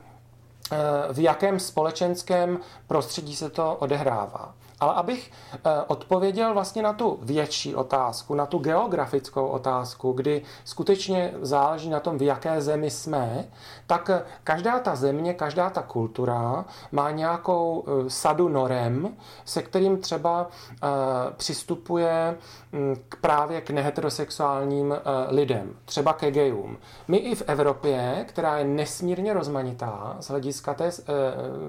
v 1.13 1.19
jakém 1.19 1.61
společenském 1.61 2.59
prostředí 2.87 3.37
se 3.37 3.51
to 3.51 3.75
odehrává. 3.75 4.55
Ale 4.81 4.95
abych 4.95 5.31
odpověděl 5.87 6.55
vlastně 6.55 6.83
na 6.83 6.93
tu 6.93 7.19
větší 7.23 7.75
otázku, 7.75 8.35
na 8.35 8.47
tu 8.47 8.59
geografickou 8.59 9.47
otázku, 9.47 10.13
kdy 10.13 10.43
skutečně 10.65 11.35
záleží 11.41 11.89
na 11.91 12.01
tom, 12.01 12.19
v 12.19 12.23
jaké 12.23 12.63
zemi 12.63 12.91
jsme, 12.91 13.45
tak 13.87 14.11
každá 14.45 14.79
ta 14.79 14.97
země, 14.97 15.35
každá 15.35 15.71
ta 15.71 15.83
kultura 15.83 16.65
má 16.93 17.11
nějakou 17.11 17.85
sadu 18.09 18.49
norem, 18.49 19.17
se 19.45 19.63
kterým 19.63 19.99
třeba 19.99 20.47
přistupuje 21.37 22.37
mm, 22.73 22.97
k 23.09 23.17
právě 23.17 23.61
k 23.61 23.71
neheterosexuálním 23.71 24.95
lidem, 25.29 25.77
třeba 25.85 26.13
ke 26.13 26.31
gejům. 26.31 26.77
My 27.09 27.17
i 27.17 27.35
v 27.35 27.43
Evropě, 27.47 28.25
která 28.29 28.59
je 28.59 28.65
nesmírně 28.65 29.33
rozmanitá 29.33 30.17
z 30.21 30.29
hlediska 30.29 30.75
té 30.75 30.85
eh, 30.85 30.93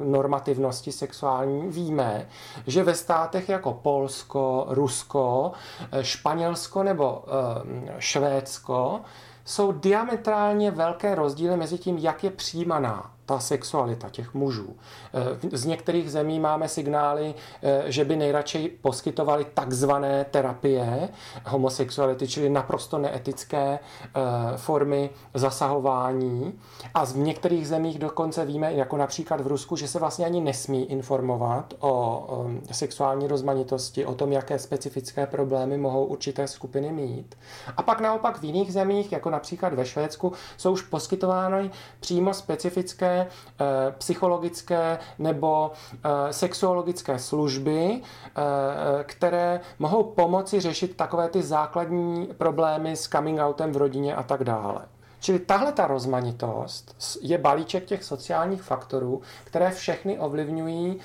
normativnosti 0.05 0.91
sexuální, 0.91 1.67
víme, 1.67 2.27
že 2.67 2.83
ve 2.83 2.95
státech 2.97 3.49
jako 3.49 3.73
Polsko, 3.73 4.65
Rusko, 4.69 5.51
eh, 5.91 6.03
Španělsko 6.03 6.83
nebo 6.83 7.23
eh, 7.27 7.95
Švédsko 7.99 9.01
jsou 9.45 9.71
diametrálně 9.71 10.71
velké 10.71 11.15
rozdíly 11.15 11.57
mezi 11.57 11.77
tím, 11.77 11.97
jak 11.97 12.23
je 12.23 12.31
přijímaná 12.31 13.16
ta 13.27 13.39
sexualita 13.39 14.09
těch 14.09 14.33
mužů. 14.33 14.75
Eh, 15.13 15.57
z 15.57 15.65
některých 15.65 16.11
zemí 16.11 16.39
máme 16.39 16.67
signály, 16.69 17.33
eh, 17.63 17.83
že 17.85 18.05
by 18.05 18.15
nejradši 18.15 18.77
poskytovali 18.81 19.45
takzvané 19.53 20.25
terapie 20.31 21.09
homosexuality, 21.45 22.27
čili 22.27 22.49
naprosto 22.49 22.97
neetické 22.97 23.79
eh, 23.79 24.09
formy 24.57 25.09
zasahování. 25.33 26.59
A 26.93 27.05
z 27.05 27.15
některých 27.15 27.67
zemích 27.67 27.99
dokonce 27.99 28.45
víme, 28.45 28.73
jako 28.73 28.97
například 28.97 29.41
v 29.41 29.47
Rusku, 29.47 29.75
že 29.75 29.87
se 29.87 29.99
vlastně 29.99 30.25
ani 30.25 30.41
nesmí 30.41 30.91
informovat 30.91 31.73
o 31.79 32.27
sexuální 32.71 33.27
rozmanitosti, 33.27 34.05
o 34.05 34.15
tom, 34.15 34.31
jaké 34.31 34.59
specifické 34.59 35.25
problémy 35.27 35.77
mohou 35.77 36.05
určité 36.05 36.47
skupiny 36.47 36.91
mít. 36.91 37.35
A 37.77 37.83
pak 37.83 38.01
naopak 38.01 38.39
v 38.39 38.43
jiných 38.43 38.73
zemích, 38.73 39.11
jako 39.11 39.29
například 39.29 39.73
ve 39.73 39.85
Švédsku, 39.85 40.33
jsou 40.57 40.71
už 40.71 40.81
poskytovány 40.81 41.71
přímo 41.99 42.33
specifické 42.33 43.16
Eh, 43.19 43.93
psychologické 43.97 44.99
nebo 45.19 45.71
eh, 45.93 46.33
sexuologické 46.33 47.19
služby, 47.19 48.01
eh, 48.01 49.03
které 49.03 49.59
mohou 49.79 50.03
pomoci 50.03 50.59
řešit 50.59 50.97
takové 50.97 51.29
ty 51.29 51.41
základní 51.41 52.25
problémy 52.37 52.95
s 52.95 53.09
coming 53.09 53.39
outem 53.39 53.71
v 53.71 53.77
rodině 53.77 54.15
a 54.15 54.23
tak 54.23 54.43
dále. 54.43 54.81
Čili 55.19 55.39
tahle 55.39 55.71
ta 55.71 55.87
rozmanitost 55.87 56.95
je 57.21 57.37
balíček 57.37 57.85
těch 57.85 58.03
sociálních 58.03 58.61
faktorů, 58.61 59.21
které 59.43 59.71
všechny 59.71 60.19
ovlivňují 60.19 60.99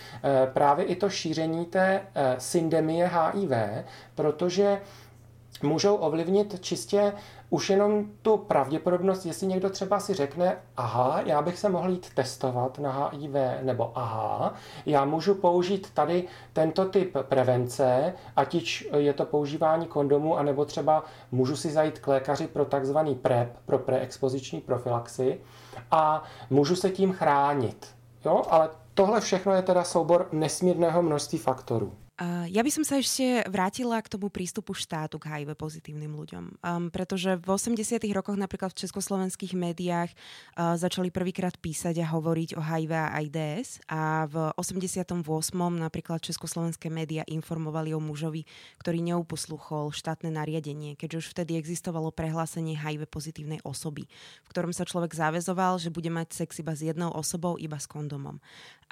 právě 0.53 0.85
i 0.85 0.97
to 0.97 1.11
šíření 1.11 1.65
té 1.65 2.01
syndemie 2.39 3.11
HIV, 3.15 3.53
protože 4.15 4.81
můžou 5.63 5.97
ovlivnit 5.97 6.61
čistě 6.61 7.13
už 7.53 7.71
jenom 7.71 8.05
tu 8.23 8.37
pravděpodobnost, 8.37 9.27
jestli 9.27 9.47
někdo 9.47 9.71
třeba 9.71 10.01
si 10.01 10.15
řekne, 10.15 10.57
aha, 10.77 11.21
já 11.25 11.43
bych 11.43 11.59
se 11.59 11.69
mohl 11.69 11.91
jít 11.91 12.15
testovat 12.15 12.79
na 12.79 13.11
HIV, 13.13 13.35
nebo 13.63 13.93
aha, 13.95 14.55
já 14.87 15.05
můžu 15.05 15.35
použít 15.35 15.91
tady 15.95 16.25
tento 16.53 16.85
typ 16.85 17.17
prevence, 17.23 18.15
ať 18.37 18.57
je 18.97 19.13
to 19.13 19.25
používání 19.25 19.87
kondomu, 19.87 20.39
anebo 20.39 20.65
třeba 20.65 21.05
můžu 21.33 21.57
si 21.57 21.71
zajít 21.71 21.99
k 21.99 22.07
lékaři 22.07 22.47
pro 22.47 22.65
takzvaný 22.65 23.15
PrEP, 23.15 23.57
pro 23.67 23.79
preexpoziční 23.79 24.61
profilaxi 24.61 25.41
a 25.91 26.23
můžu 26.51 26.77
se 26.77 26.91
tím 26.91 27.13
chránit. 27.13 27.95
Jo, 28.25 28.43
ale 28.51 28.69
tohle 28.95 29.21
všechno 29.21 29.53
je 29.53 29.63
teda 29.63 29.85
soubor 29.85 30.29
nesmírného 30.33 31.03
množství 31.03 31.39
faktorů. 31.39 31.93
Ja 32.21 32.61
by 32.61 32.69
som 32.69 32.85
sa 32.85 33.01
ešte 33.01 33.41
vrátila 33.49 33.97
k 34.05 34.13
tomu 34.13 34.29
prístupu 34.29 34.77
štátu 34.77 35.17
k 35.17 35.33
HIV 35.33 35.57
pozitívnym 35.57 36.13
ľuďom. 36.13 36.61
Um, 36.61 36.93
pretože 36.93 37.41
v 37.41 37.49
80 37.49 38.05
rokoch 38.13 38.37
napríklad 38.37 38.77
v 38.77 38.85
československých 38.85 39.57
médiách 39.57 40.13
uh, 40.13 40.77
začali 40.77 41.09
prvýkrát 41.09 41.57
písať 41.57 42.05
a 42.05 42.13
hovoriť 42.13 42.61
o 42.61 42.63
HIV 42.63 42.93
a 42.93 43.17
AIDS 43.17 43.81
a 43.89 44.29
v 44.29 44.53
88. 44.61 45.09
napríklad 45.73 46.21
československé 46.21 46.93
médiá 46.93 47.25
informovali 47.25 47.97
o 47.97 48.01
mužovi, 48.05 48.45
ktorý 48.77 49.01
neuposluchol 49.09 49.97
štátne 49.97 50.29
nariadenie, 50.37 51.01
keďže 51.01 51.17
už 51.17 51.27
vtedy 51.33 51.57
existovalo 51.57 52.13
prehlásenie 52.13 52.77
HIV 52.77 53.09
pozitívnej 53.09 53.65
osoby, 53.65 54.05
v 54.45 54.49
ktorom 54.53 54.77
sa 54.77 54.85
človek 54.85 55.17
záväzoval, 55.17 55.81
že 55.81 55.89
bude 55.89 56.13
mať 56.13 56.45
sex 56.45 56.61
iba 56.61 56.77
s 56.77 56.85
jednou 56.85 57.09
osobou, 57.09 57.57
iba 57.57 57.81
s 57.81 57.89
kondomom. 57.89 58.37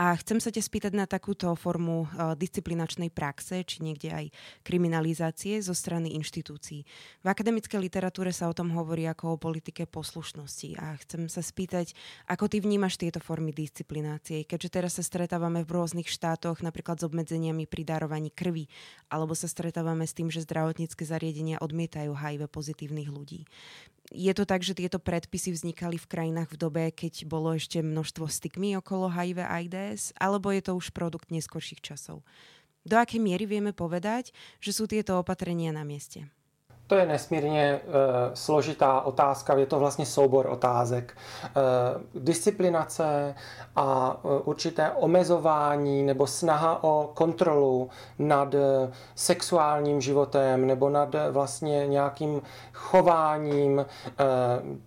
A 0.01 0.17
chcem 0.17 0.41
sa 0.41 0.49
te 0.49 0.65
spýtať 0.65 0.97
na 0.97 1.05
takúto 1.05 1.53
formu 1.53 2.09
uh, 2.09 2.33
disciplinačnej 2.33 3.13
praxe, 3.21 3.61
či 3.69 3.85
niekde 3.85 4.09
aj 4.09 4.27
kriminalizácie 4.65 5.61
zo 5.61 5.77
strany 5.77 6.17
inštitúcií. 6.17 6.89
V 7.21 7.27
akademickej 7.29 7.77
literatúre 7.77 8.33
sa 8.33 8.49
o 8.49 8.57
tom 8.57 8.73
hovorí 8.73 9.05
ako 9.05 9.37
o 9.37 9.41
politike 9.41 9.85
poslušnosti 9.85 10.81
a 10.81 10.97
chcem 11.05 11.29
sa 11.29 11.45
spýtať, 11.45 11.93
ako 12.25 12.49
ty 12.49 12.65
vnímaš 12.65 12.97
tieto 12.97 13.21
formy 13.21 13.53
disciplinácie, 13.53 14.49
keďže 14.49 14.73
teraz 14.73 14.97
sa 14.97 15.05
stretávame 15.05 15.69
v 15.69 15.77
rôznych 15.77 16.09
štátoch 16.09 16.65
napríklad 16.65 16.97
s 16.97 17.05
obmedzeniami 17.05 17.69
pri 17.69 17.85
darovaní 17.85 18.33
krvi, 18.33 18.73
alebo 19.13 19.37
sa 19.37 19.45
stretávame 19.45 20.09
s 20.09 20.17
tým, 20.17 20.33
že 20.33 20.49
zdravotnícke 20.49 21.05
zariadenia 21.05 21.61
odmietajú 21.61 22.17
HIV 22.17 22.49
pozitívnych 22.49 23.13
ľudí 23.13 23.45
je 24.11 24.33
to 24.35 24.43
tak, 24.43 24.67
že 24.67 24.75
tieto 24.75 24.99
predpisy 24.99 25.55
vznikali 25.55 25.95
v 25.95 26.11
krajinách 26.11 26.59
v 26.59 26.61
dobe, 26.61 26.85
keď 26.91 27.31
bolo 27.31 27.55
ešte 27.55 27.79
množstvo 27.79 28.27
stigmy 28.27 28.75
okolo 28.75 29.07
HIV 29.07 29.39
a 29.47 29.63
AIDS, 29.63 30.11
alebo 30.19 30.51
je 30.51 30.63
to 30.67 30.75
už 30.75 30.91
produkt 30.91 31.31
neskorších 31.31 31.79
časov? 31.79 32.27
Do 32.85 32.97
akej 32.97 33.21
miery 33.21 33.45
vieme 33.45 33.77
povedať, 33.77 34.33
že 34.59 34.73
sú 34.73 34.89
tieto 34.89 35.21
opatrenia 35.21 35.71
na 35.71 35.85
mieste? 35.85 36.25
To 36.91 36.97
je 36.97 37.07
nesmírně 37.07 37.63
e, 37.63 37.81
složitá 38.35 39.01
otázka, 39.01 39.55
je 39.57 39.67
to 39.67 39.79
vlastně 39.79 40.07
soubor 40.07 40.47
otázek. 40.47 41.17
E, 41.45 41.51
disciplinace 42.15 43.35
a 43.77 44.17
e, 44.25 44.29
určité 44.43 44.91
omezování 44.91 46.03
nebo 46.03 46.27
snaha 46.27 46.85
o 46.85 47.11
kontrolu 47.15 47.91
nad 48.19 48.55
sexuálním 49.15 50.01
životem 50.01 50.67
nebo 50.67 50.91
nad 50.91 51.15
vlastně 51.31 51.87
nějakým 51.87 52.43
chováním 52.73 53.81
e, 53.81 53.85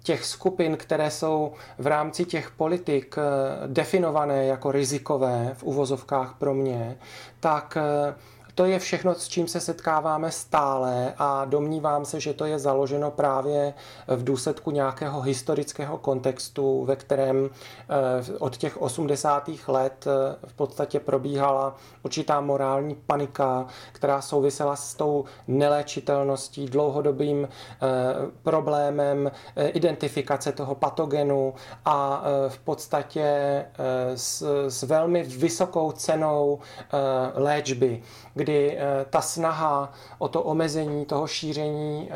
těch 0.03 0.25
skupin, 0.25 0.77
které 0.77 1.11
jsou 1.11 1.53
v 1.77 1.87
rámci 1.87 2.25
těch 2.25 2.51
politik 2.51 3.15
e, 3.17 3.21
definované 3.67 4.45
jako 4.45 4.71
rizikové 4.71 5.51
v 5.53 5.63
uvozovkách 5.63 6.35
pro 6.37 6.53
mě, 6.53 6.97
tak 7.39 7.77
e, 7.77 8.15
to 8.55 8.65
je 8.65 8.79
všechno, 8.79 9.15
s 9.15 9.27
čím 9.27 9.47
se 9.47 9.59
setkáváme 9.59 10.31
stále 10.31 11.13
a 11.17 11.45
domnívám 11.45 12.05
se, 12.05 12.19
že 12.19 12.33
to 12.33 12.45
je 12.45 12.59
založeno 12.59 13.11
právě 13.11 13.73
v 14.07 14.23
důsledku 14.23 14.71
nějakého 14.71 15.21
historického 15.21 15.97
kontextu, 15.97 16.85
ve 16.85 16.95
kterém 16.95 17.49
eh, 17.49 18.37
od 18.39 18.57
těch 18.57 18.81
80. 18.81 19.49
let 19.67 20.07
eh, 20.07 20.35
v 20.47 20.53
podstatě 20.53 20.99
probíhala 20.99 21.75
určitá 22.03 22.41
morální 22.41 22.95
panika, 22.95 23.67
která 23.91 24.21
souvisela 24.21 24.75
s 24.75 24.95
tou 24.95 25.25
neléčitelností, 25.47 26.65
dlouhodobým 26.65 27.47
eh, 27.47 27.87
problémem 28.43 29.31
identifikace 29.55 30.51
toho 30.51 30.75
patogenu 30.75 31.53
a 31.85 32.23
v 32.47 32.59
podstatě 32.59 33.25
s, 34.15 34.43
s 34.69 34.83
velmi 34.83 35.23
vysokou 35.23 35.91
cenou 35.91 36.59
léčby 37.35 38.01
kdy 38.33 38.77
eh, 38.77 39.05
ta 39.09 39.21
snaha 39.21 39.91
o 40.17 40.27
to 40.27 40.43
omezení 40.43 41.05
toho 41.05 41.27
šíření 41.27 42.09
eh, 42.11 42.15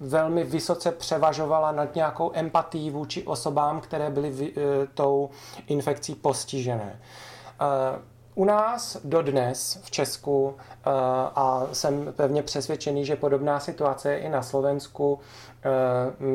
velmi 0.00 0.44
vysoce 0.44 0.92
převažovala 0.92 1.72
nad 1.72 1.94
nějakou 1.94 2.30
empatií 2.34 2.90
vůči 2.90 3.22
osobám, 3.22 3.80
které 3.80 4.10
byly 4.10 4.52
eh, 4.56 4.60
tou 4.94 5.30
infekcí 5.66 6.14
postižené. 6.14 7.00
U 8.34 8.44
nás 8.44 8.96
dodnes 9.04 9.80
v 9.82 9.90
Česku, 9.90 10.56
a 11.34 11.66
jsem 11.72 12.12
pevně 12.16 12.42
přesvědčený, 12.42 13.04
že 13.04 13.16
podobná 13.16 13.60
situace 13.60 14.12
je 14.12 14.18
i 14.18 14.28
na 14.28 14.42
Slovensku, 14.42 15.20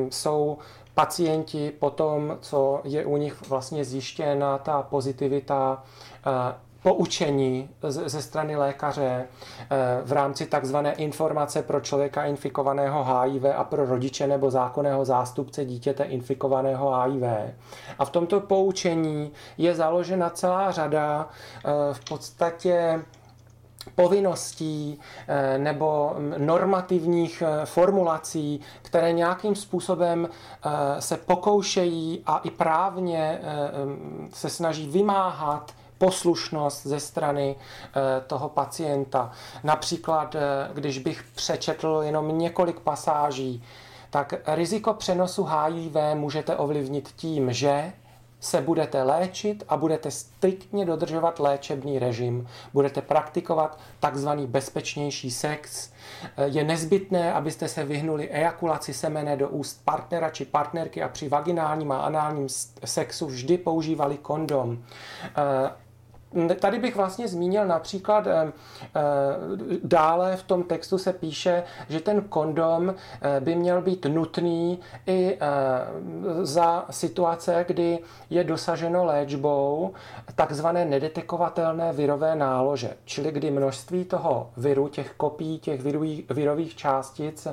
jsou 0.09 0.57
pacienti 0.93 1.71
po 1.79 1.89
tom, 1.89 2.37
co 2.41 2.81
je 2.83 3.05
u 3.05 3.17
nich 3.17 3.49
vlastně 3.49 3.85
zjištěna 3.85 4.57
ta 4.57 4.81
pozitivita 4.81 5.83
poučení 6.83 7.69
ze 7.87 8.21
strany 8.21 8.55
lékaře 8.55 9.25
eh, 9.25 9.67
v 10.05 10.11
rámci 10.11 10.45
takzvané 10.45 10.93
informace 10.93 11.61
pro 11.63 11.81
člověka 11.81 12.25
infikovaného 12.25 13.03
HIV 13.03 13.45
a 13.55 13.63
pro 13.63 13.85
rodiče 13.85 14.27
nebo 14.27 14.51
zákonného 14.51 15.05
zástupce 15.05 15.65
dítěte 15.65 16.03
infikovaného 16.03 17.01
HIV. 17.01 17.23
A 17.99 18.05
v 18.05 18.09
tomto 18.09 18.39
poučení 18.39 19.31
je 19.57 19.75
založena 19.75 20.29
celá 20.29 20.71
řada 20.71 21.29
eh, 21.29 21.69
v 21.93 22.05
podstatě 22.09 23.01
povinností 23.95 24.99
eh, 25.27 25.57
nebo 25.57 26.15
normativních 26.37 27.43
formulací, 27.65 28.61
které 28.81 29.11
nějakým 29.11 29.55
způsobem 29.55 30.29
se 30.99 31.17
pokoušejí 31.17 32.23
a 32.25 32.37
i 32.37 32.51
právně 32.51 33.41
se 34.33 34.49
snaží 34.49 34.87
vymáhat 34.87 35.71
poslušnost 35.97 36.87
ze 36.87 36.99
strany 36.99 37.55
eh, 37.55 38.21
toho 38.27 38.49
pacienta. 38.49 39.31
Například, 39.63 40.35
když 40.73 40.99
bych 40.99 41.23
přečetl 41.35 42.01
jenom 42.03 42.37
několik 42.37 42.79
pasáží, 42.79 43.63
tak 44.09 44.33
riziko 44.47 44.93
přenosu 44.93 45.43
HIV 45.43 45.95
můžete 46.13 46.55
ovlivnit 46.55 47.09
tím, 47.15 47.53
že 47.53 47.93
se 48.43 48.61
budete 48.61 49.03
léčit 49.03 49.63
a 49.69 49.77
budete 49.77 50.11
striktně 50.11 50.85
dodržovat 50.85 51.39
léčebný 51.39 51.99
režim. 51.99 52.47
Budete 52.73 53.01
praktikovat 53.01 53.79
takzvaný 53.99 54.47
bezpečnější 54.47 55.31
sex. 55.31 55.91
Je 56.45 56.63
nezbytné, 56.63 57.33
abyste 57.33 57.67
se 57.67 57.83
vyhnuli 57.83 58.29
ejakulaci 58.29 58.93
semene 58.93 59.37
do 59.37 59.49
úst 59.49 59.85
partnera 59.85 60.29
či 60.29 60.45
partnerky 60.45 61.03
a 61.03 61.09
při 61.09 61.29
vaginálním 61.29 61.91
a 61.91 62.01
análním 62.01 62.47
sexu 62.85 63.25
vždy 63.25 63.57
používali 63.57 64.17
kondom. 64.17 64.83
Tady 66.59 66.79
bych 66.79 66.95
vlastně 66.95 67.27
zmínil 67.27 67.65
například, 67.67 68.27
eh, 68.27 68.51
eh, 68.95 69.01
dále 69.83 70.35
v 70.35 70.43
tom 70.43 70.63
textu 70.63 70.97
se 70.97 71.13
píše, 71.13 71.63
že 71.89 71.99
ten 71.99 72.21
kondom 72.21 72.89
eh, 73.21 73.39
by 73.39 73.55
měl 73.55 73.81
být 73.81 74.05
nutný 74.05 74.79
i 75.07 75.37
za 76.41 76.85
situace, 76.89 77.65
kdy 77.67 77.99
je 78.29 78.43
dosaženo 78.43 79.05
léčbou 79.05 79.93
takzvané 80.35 80.85
nedetekovatelné 80.85 81.93
virové 81.93 82.35
nálože, 82.35 82.93
čili 83.05 83.31
kdy 83.31 83.51
množství 83.51 84.05
toho 84.05 84.49
viru, 84.57 84.87
těch 84.87 85.13
kopí, 85.17 85.59
těch 85.59 85.81
virových, 86.29 86.75
částic 86.75 87.47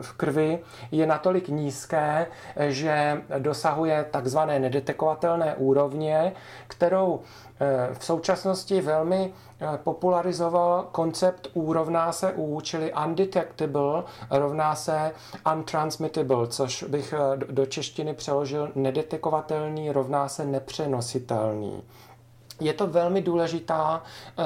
v 0.00 0.12
krvi 0.12 0.58
je 0.90 1.06
natolik 1.06 1.48
nízké, 1.48 2.26
že 2.68 3.22
dosahuje 3.38 4.06
takzvané 4.10 4.58
nedetekovatelné 4.58 5.54
úrovně, 5.54 6.32
kterou 6.66 7.15
Eh, 7.60 7.94
v 7.98 8.04
současnosti 8.04 8.80
velmi 8.80 9.32
eh, 9.60 9.78
popularizoval 9.84 10.88
koncept 10.92 11.48
U 11.54 11.72
rovná 11.72 12.12
se 12.12 12.32
U, 12.32 12.60
čili 12.60 12.92
undetectable 13.06 14.04
rovná 14.30 14.74
se 14.74 15.12
untransmittable, 15.54 16.46
což 16.46 16.82
bych 16.82 17.12
eh, 17.12 17.36
do 17.36 17.66
češtiny 17.66 18.14
přeložil 18.14 18.72
nedetekovatelný 18.74 19.92
rovná 19.92 20.28
se 20.28 20.44
nepřenositelný. 20.44 21.82
Je 22.60 22.72
to 22.72 22.86
velmi 22.86 23.22
důležitá 23.22 24.02
eh, 24.38 24.44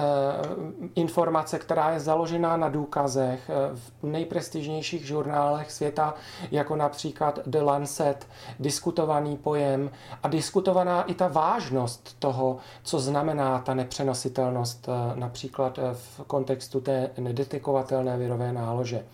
informace, 0.95 1.59
která 1.59 1.91
je 1.91 2.01
založená 2.01 2.57
na 2.57 2.69
důkazech 2.69 3.51
eh, 3.51 3.77
v 4.01 4.07
nejprestižnějších 4.07 5.07
žurnálech 5.07 5.73
světa, 5.73 6.15
jako 6.51 6.77
například 6.77 7.39
The 7.47 7.61
Lancet, 7.61 8.27
diskutovaný 8.61 9.37
pojem 9.37 9.91
a 10.23 10.29
diskutovaná 10.29 11.03
i 11.03 11.15
ta 11.15 11.29
vážnost 11.29 12.17
toho, 12.19 12.59
co 12.83 12.99
znamená 12.99 13.59
ta 13.59 13.75
nepřenositelnost, 13.75 14.89
eh, 14.89 15.21
například 15.21 15.79
v 15.93 16.21
kontextu 16.27 16.81
té 16.81 17.11
nedetekovatelné 17.19 18.17
virové 18.17 18.53
nálože. 18.53 19.05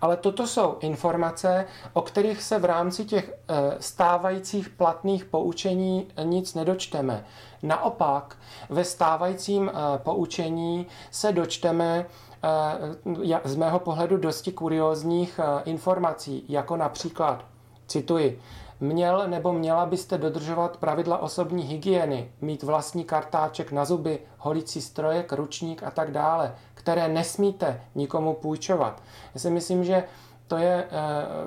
Ale 0.00 0.16
toto 0.16 0.46
jsou 0.46 0.76
informace, 0.80 1.66
o 1.92 2.02
kterých 2.02 2.42
se 2.42 2.58
v 2.58 2.64
rámci 2.64 3.04
těch 3.04 3.32
stávajících 3.80 4.68
platných 4.68 5.24
poučení 5.24 6.06
nic 6.24 6.54
nedočteme. 6.54 7.24
Naopak 7.64 8.36
ve 8.70 8.84
stávajícím 8.84 9.70
eh, 9.70 9.98
poučení 9.98 10.86
se 11.10 11.32
dočteme 11.32 12.06
eh, 12.44 13.40
z 13.44 13.56
mého 13.56 13.78
pohledu 13.78 14.16
dosti 14.16 14.52
kuriózních 14.52 15.40
eh, 15.42 15.62
informací, 15.64 16.44
jako 16.48 16.76
například, 16.76 17.44
cituji, 17.86 18.40
Měl 18.80 19.28
nebo 19.28 19.52
měla 19.52 19.86
byste 19.86 20.18
dodržovat 20.18 20.76
pravidla 20.76 21.18
osobní 21.18 21.62
hygieny, 21.62 22.30
mít 22.40 22.62
vlastní 22.62 23.04
kartáček 23.04 23.72
na 23.72 23.84
zuby, 23.84 24.18
holicí 24.38 24.82
strojek, 24.82 25.32
ručník 25.32 25.82
a 25.82 25.90
tak 25.90 26.10
dále, 26.10 26.54
které 26.74 27.08
nesmíte 27.08 27.80
nikomu 27.94 28.34
půjčovat. 28.34 29.02
Já 29.34 29.40
si 29.40 29.50
myslím, 29.50 29.84
že 29.84 30.04
to 30.46 30.56
je 30.56 30.88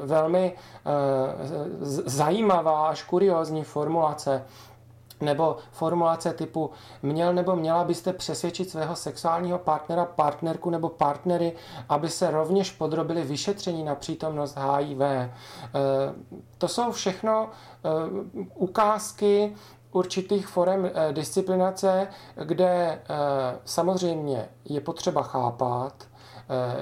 velmi 0.03 0.55
zajímavá 2.05 2.87
až 2.87 3.03
kuriózní 3.03 3.63
formulace 3.63 4.43
nebo 5.21 5.57
formulace 5.71 6.33
typu 6.33 6.69
měl 7.01 7.33
nebo 7.33 7.55
měla 7.55 7.83
byste 7.83 8.13
přesvědčit 8.13 8.69
svého 8.69 8.95
sexuálního 8.95 9.59
partnera, 9.59 10.05
partnerku 10.05 10.69
nebo 10.69 10.89
partnery, 10.89 11.53
aby 11.89 12.09
se 12.09 12.31
rovněž 12.31 12.71
podrobili 12.71 13.23
vyšetření 13.23 13.83
na 13.83 13.95
přítomnost 13.95 14.57
HIV. 14.57 15.01
E, 15.01 15.29
to 16.57 16.67
jsou 16.67 16.91
všechno 16.91 17.49
e, 17.49 17.89
ukázky 18.55 19.55
určitých 19.91 20.47
forem 20.47 20.85
e, 20.85 21.13
disciplinace, 21.13 22.07
kde 22.43 23.01
samozřejmě 23.65 24.49
je 24.65 24.81
potřeba 24.81 25.23
chápat, 25.23 25.93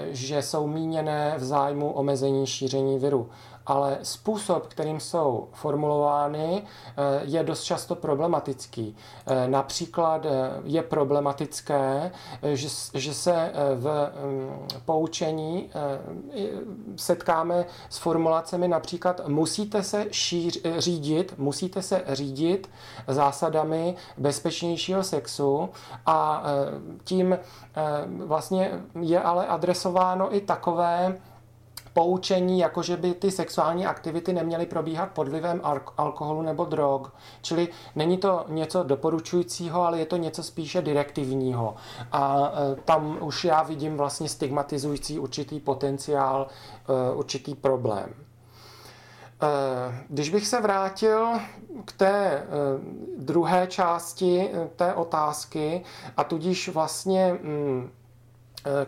že 0.10 0.42
jsou 0.42 0.68
míněné 0.68 1.36
v 1.38 1.44
zájmu 1.44 1.92
omezení 1.92 2.48
šíření 2.48 3.00
viru 3.00 3.30
ale 3.66 3.98
způsob, 4.04 4.68
kterým 4.68 5.00
jsou 5.00 5.48
formulovány, 5.54 6.64
eh, 6.64 7.22
je 7.24 7.44
dost 7.44 7.64
často 7.64 7.96
problematický. 7.96 8.96
Eh, 9.28 9.48
například 9.48 10.26
eh, 10.26 10.30
je 10.64 10.84
problematické, 10.84 12.12
že, 12.94 13.14
se 13.14 13.52
v 13.76 14.12
mm, 14.24 14.68
poučení 14.86 15.70
setkáme 16.96 17.66
s 17.90 17.98
formulacemi 17.98 18.68
například 18.68 19.28
musíte 19.28 19.84
se 19.84 20.06
šíř, 20.12 20.62
řídit, 20.78 21.34
musíte 21.38 21.82
se 21.82 22.04
řídit 22.08 22.70
zásadami 23.08 23.96
bezpečnějšího 24.18 25.04
sexu 25.04 25.70
a 26.06 26.44
tím 27.04 27.38
vlastně 28.08 28.72
je 29.02 29.22
ale 29.22 29.48
adresováno 29.48 30.36
i 30.36 30.42
takové 30.42 31.18
poučení, 31.96 32.60
jako 32.60 32.82
že 32.84 32.98
by 32.98 33.14
ty 33.14 33.32
sexuální 33.32 33.86
aktivity 33.86 34.34
neměly 34.34 34.66
probíhat 34.66 35.12
pod 35.12 35.28
vlivem 35.28 35.62
alkoholu 35.98 36.42
nebo 36.42 36.66
drog. 36.66 37.08
Čili 37.42 37.68
není 37.96 38.18
to 38.18 38.46
něco 38.48 38.84
doporučujícího, 38.84 39.82
ale 39.82 40.00
je 40.00 40.06
to 40.06 40.18
něco 40.18 40.44
spíše 40.44 40.82
direktivního. 40.82 41.76
A 42.12 42.52
e, 42.52 42.76
tam 42.76 43.18
už 43.22 43.44
já 43.44 43.64
vidím 43.64 43.98
vlastně 43.98 44.30
stigmatizující 44.30 45.20
určitý 45.20 45.60
potenciál, 45.60 46.48
e, 46.48 47.16
určitý 47.16 47.56
problém. 47.56 48.10
E, 48.10 48.16
když 50.10 50.30
bych 50.30 50.48
se 50.48 50.62
vrátil 50.62 51.28
k 51.86 51.92
té 51.92 52.44
druhé 53.18 53.68
části 53.68 54.50
té 54.76 54.94
otázky 54.94 55.84
a 56.18 56.24
tudíž 56.24 56.70
vlastně 56.70 57.40
mm, 57.42 57.90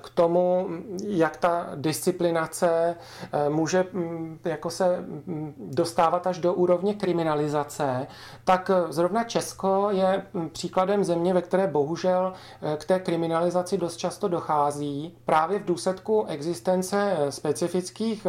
k 0.02 0.10
tomu, 0.10 0.68
jak 1.08 1.38
ta 1.38 1.68
disciplinace 1.76 2.96
eh, 3.32 3.50
může 3.50 3.86
mm, 3.94 4.40
jako 4.46 4.70
se 4.70 5.00
mm, 5.00 5.54
dostávat 5.58 6.28
až 6.28 6.38
do 6.38 6.54
úrovně 6.54 6.94
kriminalizace, 6.94 8.08
tak 8.44 8.72
eh, 8.74 8.94
zrovna 8.94 9.24
Česko 9.24 9.90
je 9.92 10.26
mm, 10.34 10.50
příkladem 10.50 11.04
země, 11.04 11.34
ve 11.34 11.42
které 11.42 11.68
bohužel 11.68 12.34
k 12.78 12.86
té 12.86 13.00
kriminalizaci 13.00 13.78
dost 13.78 13.98
často 13.98 14.28
dochází 14.28 15.18
právě 15.26 15.60
v 15.60 15.66
důsledku 15.66 16.26
existence 16.28 17.18
specifických 17.30 18.28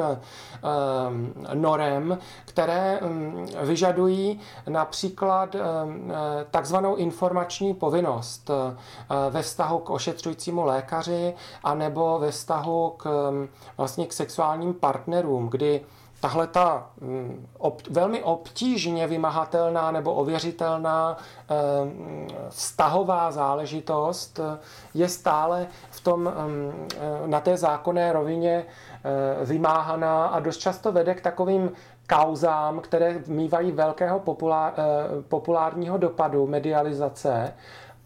norem, 1.55 2.19
které 2.45 3.01
vyžadují 3.63 4.41
například 4.69 5.57
takzvanou 6.51 6.97
informační 6.97 7.75
povinnost 7.75 8.51
ve 9.31 9.43
vztahu 9.43 9.79
k 9.79 9.91
ošetřujícímu 9.91 10.65
lékaři, 10.65 11.35
anebo 11.65 12.19
ve 12.19 12.31
vztahu 12.31 12.95
k, 12.97 13.31
mm, 13.31 13.49
vlastně 13.77 14.07
k 14.07 14.13
sexuálním 14.13 14.75
partnerům, 14.75 15.49
kdy 15.49 15.81
tahle 16.21 16.47
ta 16.47 16.91
mm, 17.01 17.47
ob, 17.59 17.83
velmi 17.91 18.23
obtížně 18.23 19.07
vymahatelná 19.07 19.91
nebo 19.91 20.15
ověřitelná 20.15 21.17
e, 21.17 21.55
vztahová 22.49 23.31
záležitost 23.31 24.41
je 24.95 25.09
stále 25.09 25.67
v 25.91 26.01
tom, 26.01 26.29
e, 26.29 26.33
na 27.27 27.41
té 27.41 27.57
zákonné 27.57 28.13
rovině 28.13 28.65
vymáhaná 29.45 30.27
a 30.27 30.41
dost 30.41 30.57
často 30.57 30.93
vede 30.93 31.15
k 31.15 31.21
takovým 31.21 31.73
kauzám, 32.09 32.81
které 32.81 33.23
mývají 33.27 33.73
velkého 33.73 34.21
populár, 34.21 34.73
populárního 35.29 35.99
dopadu 35.99 36.47
medializace. 36.47 37.55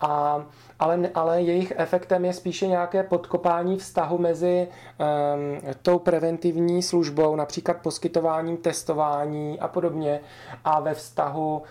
A 0.02 0.42
ale, 0.82 1.10
ale 1.14 1.42
jejich 1.42 1.72
efektem 1.76 2.24
je 2.24 2.32
spíše 2.32 2.66
nějaké 2.66 3.02
podkopání 3.02 3.76
vztahu 3.76 4.18
mezi 4.18 4.68
um, 4.68 5.74
tou 5.82 5.98
preventivní 5.98 6.82
službou, 6.82 7.36
například 7.36 7.76
poskytováním 7.76 8.56
testování 8.56 9.60
a 9.60 9.68
podobně, 9.68 10.20
a 10.64 10.80
ve 10.80 10.94
vztahu 10.94 11.56
uh, 11.56 11.62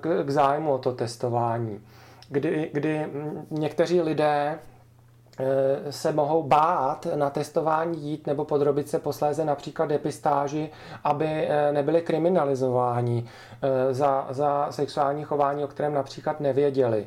k, 0.00 0.24
k 0.24 0.30
zájmu 0.30 0.72
o 0.72 0.78
to 0.78 0.92
testování. 0.92 1.80
Kdy, 2.28 2.70
kdy 2.72 3.06
někteří 3.50 4.00
lidé 4.00 4.58
se 5.90 6.12
mohou 6.12 6.42
bát 6.42 7.06
na 7.14 7.30
testování 7.30 8.10
jít 8.10 8.26
nebo 8.26 8.44
podrobit 8.44 8.88
se 8.88 8.98
posléze 8.98 9.44
například 9.44 9.86
depistáži, 9.86 10.70
aby 11.04 11.26
eh, 11.26 11.72
nebyli 11.72 12.00
kriminalizováni 12.02 13.24
eh, 13.62 13.94
za, 13.94 14.26
za 14.30 14.66
sexuální 14.70 15.24
chování, 15.24 15.64
o 15.64 15.68
kterém 15.68 15.94
například 15.94 16.40
nevěděli. 16.40 17.06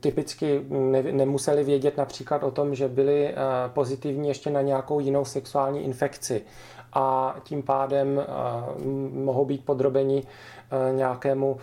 Typicky 0.00 0.64
ne, 0.68 1.02
nemuseli 1.02 1.64
vědět 1.64 1.96
například 1.96 2.42
o 2.42 2.50
tom, 2.50 2.74
že 2.74 2.88
byli 2.88 3.34
pozitivní 3.68 4.28
ještě 4.28 4.50
na 4.50 4.62
nějakou 4.62 5.00
jinou 5.00 5.24
sexuální 5.24 5.84
infekci 5.84 6.42
a 6.92 7.36
tím 7.44 7.62
pádem 7.62 8.22
mohou 9.12 9.44
být 9.44 9.64
podrobeni 9.64 10.22
nějakému 10.92 11.56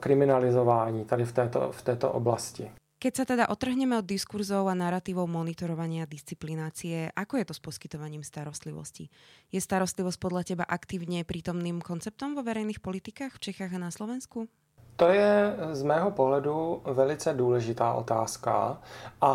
kriminalizování 0.00 1.04
tady 1.04 1.24
v 1.24 1.32
této, 1.32 1.68
v 1.72 1.82
této 1.82 2.12
oblasti. 2.12 2.70
Keď 2.98 3.12
sa 3.14 3.24
teda 3.30 3.46
otrhneme 3.46 3.94
od 3.94 4.02
diskurzov 4.02 4.66
a 4.66 4.74
narratívov 4.74 5.30
monitorovania 5.30 6.02
a 6.02 6.10
disciplinácie, 6.10 7.14
ako 7.14 7.38
je 7.38 7.46
to 7.46 7.54
s 7.54 7.62
poskytovaním 7.62 8.26
starostlivosti? 8.26 9.06
Je 9.54 9.62
starostlivosť 9.62 10.18
podľa 10.18 10.42
teba 10.42 10.64
aktívne 10.66 11.22
prítomným 11.22 11.78
konceptom 11.78 12.34
vo 12.34 12.42
verejných 12.42 12.82
politikách 12.82 13.38
v 13.38 13.42
Čechách 13.50 13.78
a 13.78 13.86
na 13.86 13.94
Slovensku? 13.94 14.50
To 14.98 15.14
je 15.14 15.54
z 15.78 15.82
mého 15.82 16.10
pohledu 16.10 16.82
velice 16.84 17.34
důležitá 17.34 17.94
otázka 17.94 18.82
a 19.20 19.32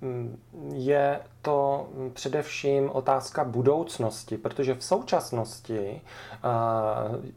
mm, 0.00 0.40
je 0.72 1.20
to 1.42 1.88
především 2.12 2.90
otázka 2.90 3.44
budoucnosti, 3.44 4.38
protože 4.38 4.74
v 4.74 4.84
současnosti 4.84 6.00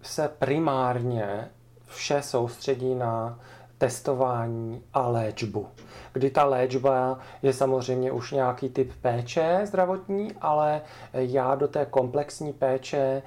se 0.01 0.31
primárně 0.39 1.51
vše 1.87 2.21
soustředí 2.21 2.95
na 2.95 3.39
testování 3.81 4.83
a 4.93 5.07
léčbu. 5.07 5.67
Kdy 6.13 6.29
ta 6.29 6.43
léčba 6.43 7.19
je 7.41 7.53
samozřejmě 7.53 8.11
už 8.11 8.31
nějaký 8.31 8.69
typ 8.69 8.91
péče 9.01 9.61
zdravotní, 9.63 10.31
ale 10.41 10.81
já 11.13 11.55
do 11.55 11.67
té 11.67 11.85
komplexní 11.85 12.53
péče 12.53 12.97
eh, 12.97 13.21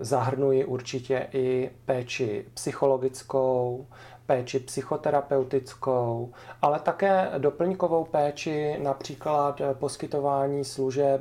zahrnuji 0.00 0.64
určitě 0.64 1.26
i 1.32 1.70
péči 1.84 2.44
psychologickou, 2.54 3.86
péči 4.30 4.58
psychoterapeutickou, 4.60 6.32
ale 6.62 6.80
také 6.80 7.30
doplňkovou 7.38 8.04
péči, 8.04 8.76
například 8.82 9.60
poskytování 9.72 10.64
služeb, 10.64 11.20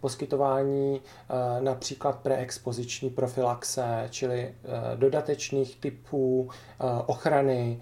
poskytování 0.00 1.00
eh, 1.00 1.60
například 1.60 2.18
preexpoziční 2.18 3.10
profilaxe, 3.10 4.06
čili 4.10 4.40
eh, 4.40 4.96
dodatečných 4.96 5.76
typů 5.76 6.50
eh, 6.50 6.84
ochrany, 7.06 7.80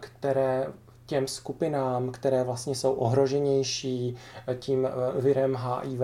které 0.00 0.66
těm 1.10 1.28
skupinám, 1.28 2.10
které 2.10 2.44
vlastně 2.44 2.74
jsou 2.74 2.92
ohroženější 2.92 4.16
tím 4.58 4.88
virem 5.18 5.54
HIV, 5.54 6.00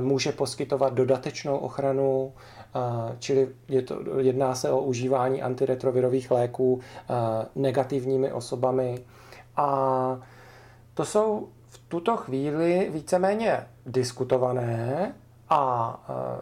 může 0.00 0.32
poskytovat 0.32 0.92
dodatečnou 0.94 1.56
ochranu, 1.56 2.32
čili 3.18 3.48
je 3.68 3.82
to, 3.82 4.18
jedná 4.18 4.54
se 4.54 4.70
o 4.70 4.80
užívání 4.80 5.42
antiretrovirových 5.42 6.30
léků 6.30 6.80
negativními 7.54 8.32
osobami. 8.32 9.04
A 9.56 10.20
to 10.94 11.04
jsou 11.04 11.48
v 11.68 11.78
tuto 11.88 12.16
chvíli 12.16 12.90
víceméně 12.92 13.66
diskutované 13.86 15.14
a 15.48 15.62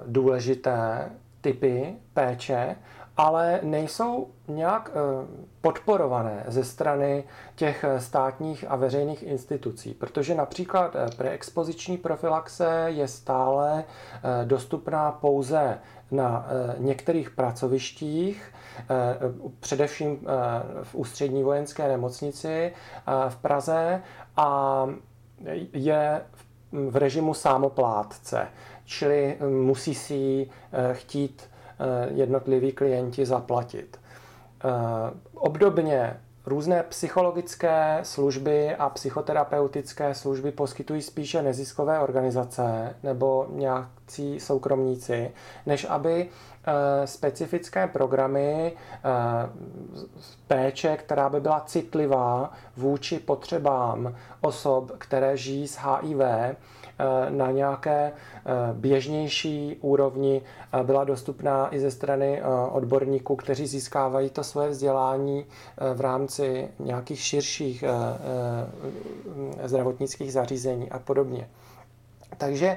důležité 0.07 1.11
typy 1.41 1.95
péče, 2.15 2.77
ale 3.17 3.61
nejsou 3.63 4.29
nějak 4.49 4.91
eh, 4.95 5.27
podporované 5.61 6.45
ze 6.47 6.65
strany 6.65 7.25
těch 7.55 7.85
eh, 7.85 8.01
státních 8.01 8.65
a 8.69 8.77
veřejných 8.77 9.23
institucí, 9.23 9.95
protože 9.95 10.35
například 10.35 10.97
eh, 10.97 11.07
preexpoziční 11.17 11.97
profilaxe 11.97 12.85
je 12.87 13.09
stále 13.09 13.85
dostupná 14.45 15.13
pouze 15.13 15.79
na 16.11 16.47
některých 16.79 17.31
pracovištích, 17.31 18.53
především 19.61 20.27
v 20.83 20.95
ústřední 20.95 21.43
vojenské 21.43 21.89
nemocnici 21.89 22.73
v 23.29 23.37
Praze 23.37 24.03
a 24.37 24.87
je 25.73 26.23
v 26.73 26.97
režimu 26.97 27.35
sámoplátce, 27.35 28.49
čili 28.85 29.39
musí 29.49 29.95
si 29.95 30.15
ji 30.15 30.51
chtít 30.93 31.51
jednotliví 32.15 32.73
klienti 32.73 33.27
zaplatit. 33.27 34.01
Eh, 34.65 34.69
obdobně 35.35 36.17
Různé 36.47 36.83
psychologické 36.83 37.99
služby 38.03 38.75
a 38.75 38.91
psychoterapeutické 38.91 40.15
služby 40.15 40.53
poskytují 40.53 41.03
spíše 41.03 41.43
neziskové 41.43 42.01
organizace 42.01 42.95
nebo 43.03 43.47
nějakí 43.51 44.41
soukromníci, 44.41 45.31
než 45.67 45.87
aby 45.91 46.29
eh, 46.29 47.07
specifické 47.07 47.87
programy 47.87 48.73
péče, 50.47 50.97
která 50.97 51.29
by 51.29 51.41
byla 51.41 51.61
citlivá 51.61 52.53
vůči 52.77 53.19
potřebám 53.19 54.15
osob, 54.41 54.93
které 54.99 55.37
žijí 55.37 55.69
s 55.69 55.79
HIV, 55.79 56.21
Eh, 56.21 56.57
na 57.31 57.51
nějaké 57.51 58.13
eh, 58.13 58.51
běžnější 58.73 59.77
úrovni 59.81 60.43
eh, 60.73 60.85
byla 60.85 61.05
dostupná 61.05 61.75
i 61.75 61.81
ze 61.81 61.91
strany 61.91 62.43
odborníků, 62.71 63.37
kteří 63.37 63.67
získávají 63.67 64.31
to 64.31 64.45
svoje 64.45 64.69
vzdělání 64.69 65.45
v 65.95 66.01
rámci 66.01 66.69
nějakých 66.79 67.21
širších 67.21 67.85
zdravotnických 69.65 70.33
zařízení 70.33 70.91
a 70.91 70.99
podobně. 70.99 71.49
Takže 72.39 72.77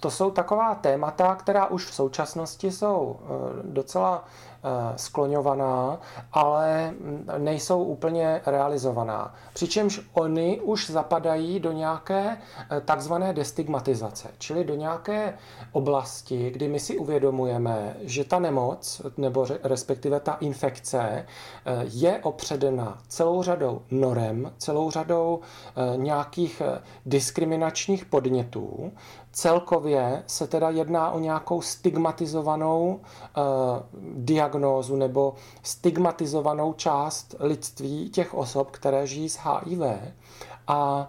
to 0.00 0.10
jsou 0.10 0.30
taková 0.30 0.74
témata, 0.74 1.34
která 1.34 1.66
už 1.66 1.86
v 1.86 1.94
současnosti 1.94 2.70
jsou 2.72 3.16
docela 3.62 4.24
Eh, 4.24 4.51
skloňovaná, 4.96 6.00
ale 6.32 6.94
nejsou 7.38 7.84
úplně 7.84 8.40
realizovaná. 8.46 9.34
Přičemž 9.54 10.00
oni 10.12 10.60
už 10.60 10.90
zapadají 10.90 11.60
do 11.60 11.72
nějaké 11.72 12.36
eh, 12.70 12.80
takzvané 12.80 13.32
destigmatizace, 13.32 14.28
čili 14.38 14.64
do 14.64 14.74
nějaké 14.74 15.38
oblasti, 15.72 16.50
kdy 16.50 16.68
my 16.68 16.80
si 16.80 16.98
uvědomujeme, 16.98 17.96
že 18.00 18.24
ta 18.24 18.38
nemoc, 18.38 19.02
nebo 19.16 19.46
respektive 19.62 20.20
ta 20.20 20.32
infekce, 20.32 21.00
eh, 21.02 21.24
je 21.84 22.18
opředena 22.22 22.98
celou 23.08 23.42
řadou 23.42 23.82
norem, 23.90 24.52
celou 24.58 24.90
řadou 24.90 25.40
nějakých 25.96 26.62
diskriminačních 27.06 28.04
podnětů, 28.04 28.92
Celkově 29.32 30.22
se 30.26 30.46
teda 30.46 30.70
jedná 30.70 31.10
o 31.10 31.18
nějakou 31.18 31.62
stigmatizovanou 31.62 33.00
uh, 33.00 33.42
diagnózu 34.14 34.96
nebo 34.96 35.34
stigmatizovanou 35.62 36.72
část 36.72 37.34
lidství 37.40 38.10
těch 38.10 38.34
osob, 38.34 38.70
které 38.70 39.06
žijí 39.06 39.28
s 39.28 39.38
HIV. 39.38 39.80
A 40.66 41.08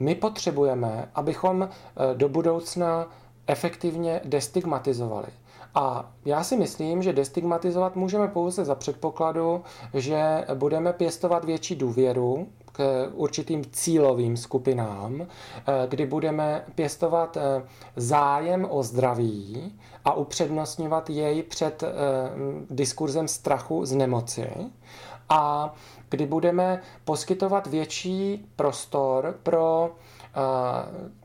my 0.00 0.14
potřebujeme, 0.14 1.10
abychom 1.14 1.60
uh, 1.60 1.68
do 2.14 2.28
budoucna 2.28 3.06
efektivně 3.46 4.20
destigmatizovali. 4.24 5.28
A 5.74 6.10
já 6.24 6.44
si 6.44 6.56
myslím, 6.56 7.02
že 7.02 7.12
destigmatizovat 7.12 7.96
můžeme 7.96 8.28
pouze 8.28 8.64
za 8.64 8.74
předpokladu, 8.74 9.62
že 9.94 10.44
budeme 10.54 10.92
pěstovat 10.92 11.44
větší 11.44 11.74
důvěru 11.74 12.46
k 12.76 13.08
určitým 13.12 13.64
cílovým 13.72 14.36
skupinám, 14.36 15.20
eh, 15.22 15.26
kdy 15.88 16.06
budeme 16.06 16.64
pěstovat 16.74 17.36
eh, 17.36 17.62
zájem 17.96 18.66
o 18.70 18.82
zdraví 18.82 19.72
a 20.04 20.12
upřednostňovat 20.12 21.10
jej 21.10 21.42
před 21.42 21.82
eh, 21.82 21.86
diskurzem 22.70 23.28
strachu 23.28 23.84
z 23.84 23.92
nemoci. 23.92 24.50
A 25.28 25.74
kdy 26.08 26.26
budeme 26.26 26.82
poskytovat 27.04 27.66
větší 27.66 28.46
prostor 28.56 29.34
pro 29.42 29.90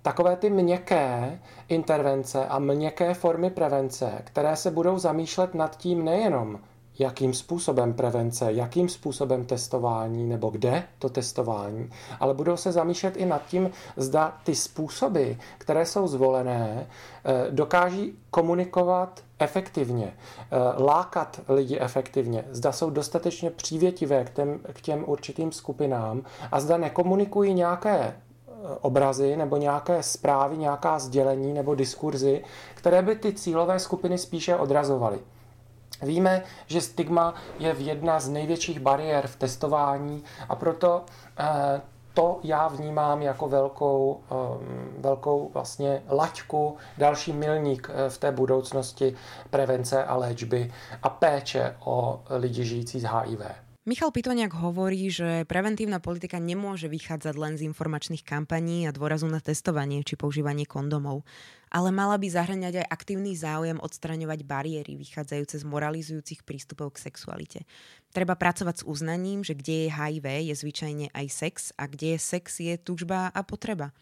takové 0.02 0.36
ty 0.36 0.50
měkké 0.50 1.40
intervence 1.68 2.46
a 2.46 2.60
měkké 2.60 3.14
formy 3.14 3.50
prevence, 3.50 4.12
které 4.24 4.56
se 4.56 4.72
budou 4.72 4.98
zamýšlet 4.98 5.54
nad 5.56 5.78
tím 5.78 6.06
nejenom, 6.06 6.60
jakým 7.00 7.34
způsobem 7.34 7.94
prevence, 7.94 8.54
jakým 8.54 8.90
způsobem 8.90 9.46
testování 9.46 10.30
nebo 10.30 10.50
kde 10.50 10.84
to 11.00 11.10
testování, 11.10 11.90
ale 12.20 12.34
budou 12.34 12.58
se 12.58 12.72
zamýšlet 12.72 13.18
i 13.18 13.26
nad 13.26 13.46
tím, 13.46 13.72
zda 13.98 14.38
ty 14.44 14.56
způsoby, 14.56 15.32
které 15.58 15.86
jsou 15.86 16.08
zvolené, 16.08 16.88
eh, 17.26 17.52
dokáží 17.52 18.14
komunikovat 18.32 19.24
efektivně, 19.40 20.14
eh, 20.14 20.84
lákat 20.84 21.42
lidi 21.50 21.80
efektivně, 21.80 22.46
zda 22.52 22.72
jsou 22.72 22.90
dostatečně 22.90 23.50
přívětivé 23.50 24.24
k 24.24 24.30
těm, 24.30 24.60
k 24.74 24.82
těm 24.82 25.04
určitým 25.08 25.52
skupinám 25.52 26.22
a 26.52 26.60
zda 26.60 26.78
nekomunikují 26.78 27.54
nějaké 27.54 27.98
eh, 28.00 28.14
obrazy 28.82 29.38
nebo 29.38 29.58
nějaké 29.58 30.04
zprávy, 30.04 30.58
nějaká 30.58 31.00
sdělení 31.00 31.54
nebo 31.54 31.76
diskurzy, 31.76 32.44
které 32.76 33.02
by 33.02 33.16
ty 33.16 33.34
cílové 33.34 33.80
skupiny 33.80 34.18
spíše 34.18 34.56
odrazovaly. 34.56 35.20
Víme, 36.02 36.44
že 36.68 36.82
stigma 36.82 37.36
je 37.60 37.76
jedna 37.78 38.20
z 38.20 38.30
největších 38.30 38.80
bariér 38.80 39.28
v 39.28 39.36
testování 39.36 40.24
a 40.50 40.56
proto 40.56 41.06
eh, 41.40 41.82
to 42.14 42.40
já 42.44 42.68
vnímám 42.68 43.22
jako 43.22 43.50
velkou, 43.50 44.20
velkou 44.98 45.50
vlastně 45.54 46.04
laťku, 46.10 46.78
další 46.98 47.34
milník 47.34 47.90
v 48.10 48.18
té 48.18 48.32
budoucnosti 48.32 49.16
prevence 49.50 50.04
a 50.04 50.16
léčby 50.16 50.74
a 51.04 51.10
péče 51.10 51.76
o 51.80 52.22
lidi 52.30 52.66
žijící 52.66 53.00
z 53.00 53.04
HIV. 53.04 53.42
Michal 53.82 54.14
Pitoniak 54.14 54.54
hovorí, 54.54 55.10
že 55.10 55.42
preventívna 55.50 55.98
politika 55.98 56.38
nemôže 56.38 56.86
vychádzať 56.86 57.34
len 57.34 57.58
z 57.58 57.66
informačných 57.66 58.22
kampaní 58.22 58.86
a 58.86 58.94
dôrazu 58.94 59.26
na 59.26 59.42
testovanie 59.42 60.06
či 60.06 60.14
používanie 60.14 60.70
kondomov, 60.70 61.26
ale 61.72 61.90
mala 61.90 62.20
by 62.20 62.28
zahrňať 62.28 62.84
aj 62.84 62.92
aktívny 62.92 63.32
záujem 63.32 63.80
odstraňovať 63.80 64.44
bariéry 64.44 65.00
vychádzajúce 65.00 65.64
z 65.64 65.66
moralizujúcich 65.66 66.44
prístupov 66.44 67.00
k 67.00 67.08
sexualite. 67.08 67.64
Treba 68.12 68.36
pracovať 68.36 68.84
s 68.84 68.88
uznaním, 68.88 69.48
že 69.48 69.56
kde 69.56 69.88
je 69.88 69.96
HIV 69.96 70.52
je 70.52 70.56
zvyčajne 70.60 71.08
aj 71.16 71.28
sex 71.32 71.56
a 71.80 71.88
kde 71.88 72.16
je 72.16 72.20
sex 72.20 72.46
je 72.60 72.76
tužba 72.76 73.32
a 73.32 73.40
potreba. 73.48 73.96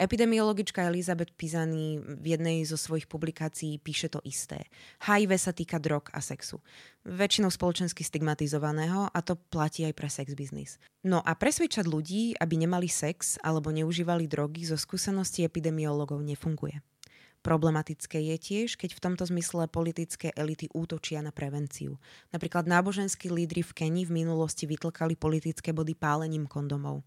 Epidemiologička 0.00 0.88
Elizabeth 0.88 1.28
Pizani 1.36 2.00
v 2.00 2.32
jednej 2.32 2.64
zo 2.64 2.80
svojich 2.80 3.04
publikácií 3.04 3.76
píše 3.76 4.08
to 4.08 4.16
isté. 4.24 4.64
HIV 5.04 5.36
sa 5.36 5.52
týka 5.52 5.76
drog 5.76 6.08
a 6.16 6.24
sexu. 6.24 6.64
Väčšinou 7.04 7.52
spoločensky 7.52 8.00
stigmatizovaného 8.00 9.12
a 9.12 9.18
to 9.20 9.36
platí 9.36 9.84
aj 9.84 9.92
pre 9.92 10.08
sex 10.08 10.32
biznis. 10.32 10.80
No 11.04 11.20
a 11.20 11.36
presvedčať 11.36 11.84
ľudí, 11.84 12.32
aby 12.40 12.64
nemali 12.64 12.88
sex 12.88 13.36
alebo 13.44 13.68
neužívali 13.68 14.24
drogy 14.24 14.72
zo 14.72 14.80
skúseností 14.80 15.44
epidemiologov 15.44 16.24
nefunguje. 16.24 16.80
Problematické 17.40 18.20
je 18.20 18.36
tiež, 18.36 18.76
keď 18.76 18.96
v 18.96 19.02
tomto 19.02 19.24
zmysle 19.24 19.64
politické 19.72 20.28
elity 20.36 20.68
útočia 20.76 21.24
na 21.24 21.32
prevenciu. 21.32 21.96
Napríklad 22.36 22.68
náboženskí 22.68 23.32
lídry 23.32 23.64
v 23.64 23.72
Keni 23.72 24.04
v 24.04 24.12
minulosti 24.12 24.68
vytlkali 24.68 25.16
politické 25.16 25.72
body 25.72 25.96
pálením 25.96 26.44
kondomov. 26.44 27.00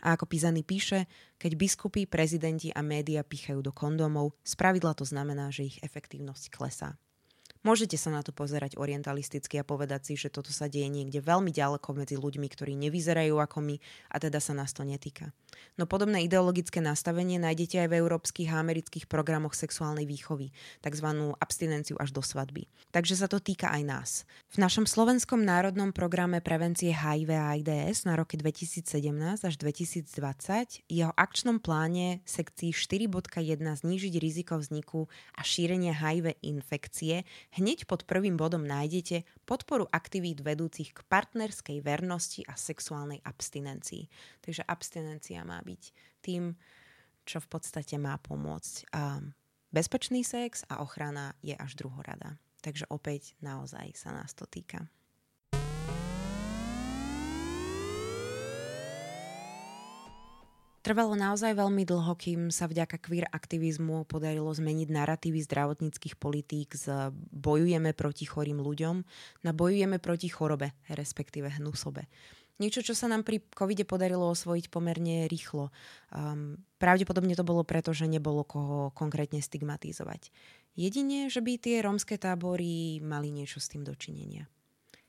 A 0.00 0.16
ako 0.16 0.24
Pizany 0.24 0.64
píše, 0.64 1.04
keď 1.36 1.52
biskupy, 1.56 2.08
prezidenti 2.08 2.72
a 2.72 2.80
média 2.80 3.20
pichajú 3.20 3.60
do 3.60 3.72
kondómov, 3.76 4.36
spravidla 4.40 4.96
to 4.96 5.04
znamená, 5.04 5.52
že 5.52 5.68
ich 5.68 5.80
efektívnosť 5.84 6.48
klesá. 6.48 6.96
Môžete 7.64 7.96
sa 7.96 8.12
na 8.12 8.20
to 8.20 8.28
pozerať 8.28 8.76
orientalisticky 8.76 9.56
a 9.56 9.64
povedať 9.64 10.12
si, 10.12 10.20
že 10.20 10.28
toto 10.28 10.52
sa 10.52 10.68
deje 10.68 10.84
niekde 10.92 11.24
veľmi 11.24 11.48
ďaleko 11.48 11.96
medzi 11.96 12.20
ľuďmi, 12.20 12.44
ktorí 12.44 12.76
nevyzerajú 12.76 13.40
ako 13.40 13.58
my 13.64 13.76
a 14.12 14.16
teda 14.20 14.36
sa 14.36 14.52
nás 14.52 14.76
to 14.76 14.84
netýka. 14.84 15.32
No 15.80 15.88
podobné 15.88 16.28
ideologické 16.28 16.84
nastavenie 16.84 17.40
nájdete 17.40 17.80
aj 17.80 17.88
v 17.88 17.98
európskych 18.04 18.52
a 18.52 18.60
amerických 18.60 19.08
programoch 19.08 19.56
sexuálnej 19.56 20.04
výchovy, 20.04 20.52
tzv. 20.84 21.08
abstinenciu 21.40 21.96
až 21.96 22.12
do 22.12 22.20
svadby. 22.20 22.68
Takže 22.92 23.16
sa 23.16 23.32
to 23.32 23.40
týka 23.40 23.72
aj 23.72 23.82
nás. 23.82 24.10
V 24.52 24.60
našom 24.60 24.84
slovenskom 24.84 25.40
národnom 25.40 25.90
programe 25.90 26.44
prevencie 26.44 26.92
HIV 26.92 27.32
a 27.32 27.56
AIDS 27.56 28.04
na 28.04 28.14
roky 28.14 28.36
2017 28.36 28.84
až 29.40 29.54
2020 29.56 30.84
jeho 30.84 31.12
akčnom 31.16 31.58
pláne 31.58 32.20
sekcii 32.28 32.76
4.1 32.76 33.56
znížiť 33.56 34.14
riziko 34.20 34.60
vzniku 34.60 35.08
a 35.34 35.42
šírenia 35.42 35.96
HIV 35.96 36.38
infekcie 36.44 37.24
Hneď 37.54 37.86
pod 37.86 38.02
prvým 38.02 38.34
bodom 38.34 38.66
nájdete 38.66 39.22
podporu 39.46 39.86
aktivít 39.94 40.42
vedúcich 40.42 40.90
k 40.90 41.06
partnerskej 41.06 41.78
vernosti 41.86 42.42
a 42.50 42.58
sexuálnej 42.58 43.22
abstinencii. 43.22 44.10
Takže 44.42 44.66
abstinencia 44.66 45.46
má 45.46 45.62
byť 45.62 45.82
tým, 46.18 46.58
čo 47.22 47.38
v 47.38 47.46
podstate 47.46 47.94
má 47.94 48.18
pomôcť. 48.18 48.90
Bezpečný 49.70 50.26
sex 50.26 50.66
a 50.66 50.82
ochrana 50.82 51.38
je 51.46 51.54
až 51.54 51.78
druhorada. 51.78 52.42
Takže 52.58 52.90
opäť 52.90 53.38
naozaj 53.38 53.94
sa 53.94 54.10
nás 54.10 54.34
to 54.34 54.50
týka. 54.50 54.90
Trvalo 60.84 61.16
naozaj 61.16 61.56
veľmi 61.56 61.88
dlho, 61.88 62.12
kým 62.12 62.52
sa 62.52 62.68
vďaka 62.68 63.00
queer 63.00 63.24
aktivizmu 63.32 64.04
podarilo 64.04 64.52
zmeniť 64.52 64.92
narratívy 64.92 65.40
zdravotníckých 65.40 66.20
politík 66.20 66.76
z 66.76 67.08
bojujeme 67.32 67.96
proti 67.96 68.28
chorým 68.28 68.60
ľuďom 68.60 69.00
na 69.48 69.50
bojujeme 69.56 69.96
proti 69.96 70.28
chorobe, 70.28 70.76
respektíve 70.92 71.48
hnusobe. 71.56 72.04
Niečo, 72.60 72.84
čo 72.84 72.92
sa 72.92 73.08
nám 73.08 73.24
pri 73.24 73.40
covide 73.56 73.88
podarilo 73.88 74.28
osvojiť 74.30 74.68
pomerne 74.68 75.24
rýchlo. 75.24 75.72
Um, 76.12 76.60
pravdepodobne 76.76 77.32
to 77.32 77.48
bolo 77.48 77.64
preto, 77.64 77.96
že 77.96 78.04
nebolo 78.04 78.44
koho 78.44 78.92
konkrétne 78.92 79.40
stigmatizovať. 79.40 80.28
Jedine, 80.76 81.32
že 81.32 81.40
by 81.40 81.64
tie 81.64 81.80
rómske 81.80 82.20
tábory 82.20 83.00
mali 83.00 83.32
niečo 83.32 83.56
s 83.56 83.72
tým 83.72 83.88
dočinenia. 83.88 84.52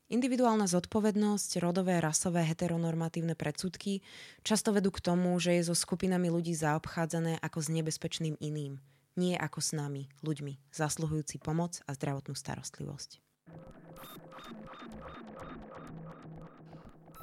Individuálna 0.06 0.70
zodpovednosť, 0.70 1.66
rodové, 1.66 1.98
rasové, 1.98 2.46
heteronormatívne 2.46 3.34
predsudky 3.34 4.06
často 4.46 4.70
vedú 4.70 4.94
k 4.94 5.02
tomu, 5.02 5.34
že 5.42 5.58
je 5.58 5.66
so 5.66 5.74
skupinami 5.74 6.30
ľudí 6.30 6.54
zaobchádzané 6.54 7.42
ako 7.42 7.58
s 7.66 7.74
nebezpečným 7.74 8.38
iným, 8.38 8.78
nie 9.18 9.34
ako 9.34 9.66
s 9.66 9.74
nami, 9.74 10.06
ľuďmi, 10.22 10.70
zasluhujúci 10.70 11.42
pomoc 11.42 11.82
a 11.90 11.98
zdravotnú 11.98 12.38
starostlivosť. 12.38 13.18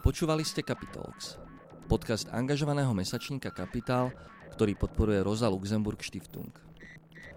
Počúvali 0.03 0.43
ste 0.43 0.67
Capitalx, 0.67 1.39
podcast 1.87 2.35
angažovaného 2.35 2.91
mesačníka 2.91 3.55
Kapitál, 3.55 4.11
ktorý 4.59 4.75
podporuje 4.75 5.23
Rosa 5.23 5.47
Luxemburg 5.47 6.03
Stiftung. 6.03 6.51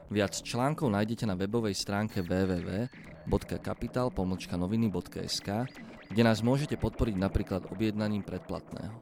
Viac 0.10 0.42
článkov 0.42 0.90
nájdete 0.90 1.30
na 1.30 1.38
webovej 1.38 1.78
stránke 1.78 2.26
www 2.26 2.90
www.kapital.noviny.sk, 3.26 5.50
kde 6.10 6.22
nás 6.22 6.42
môžete 6.46 6.78
podporiť 6.78 7.18
napríklad 7.18 7.66
objednaním 7.74 8.22
predplatného. 8.22 8.94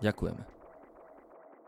Ďakujeme. 0.00 0.59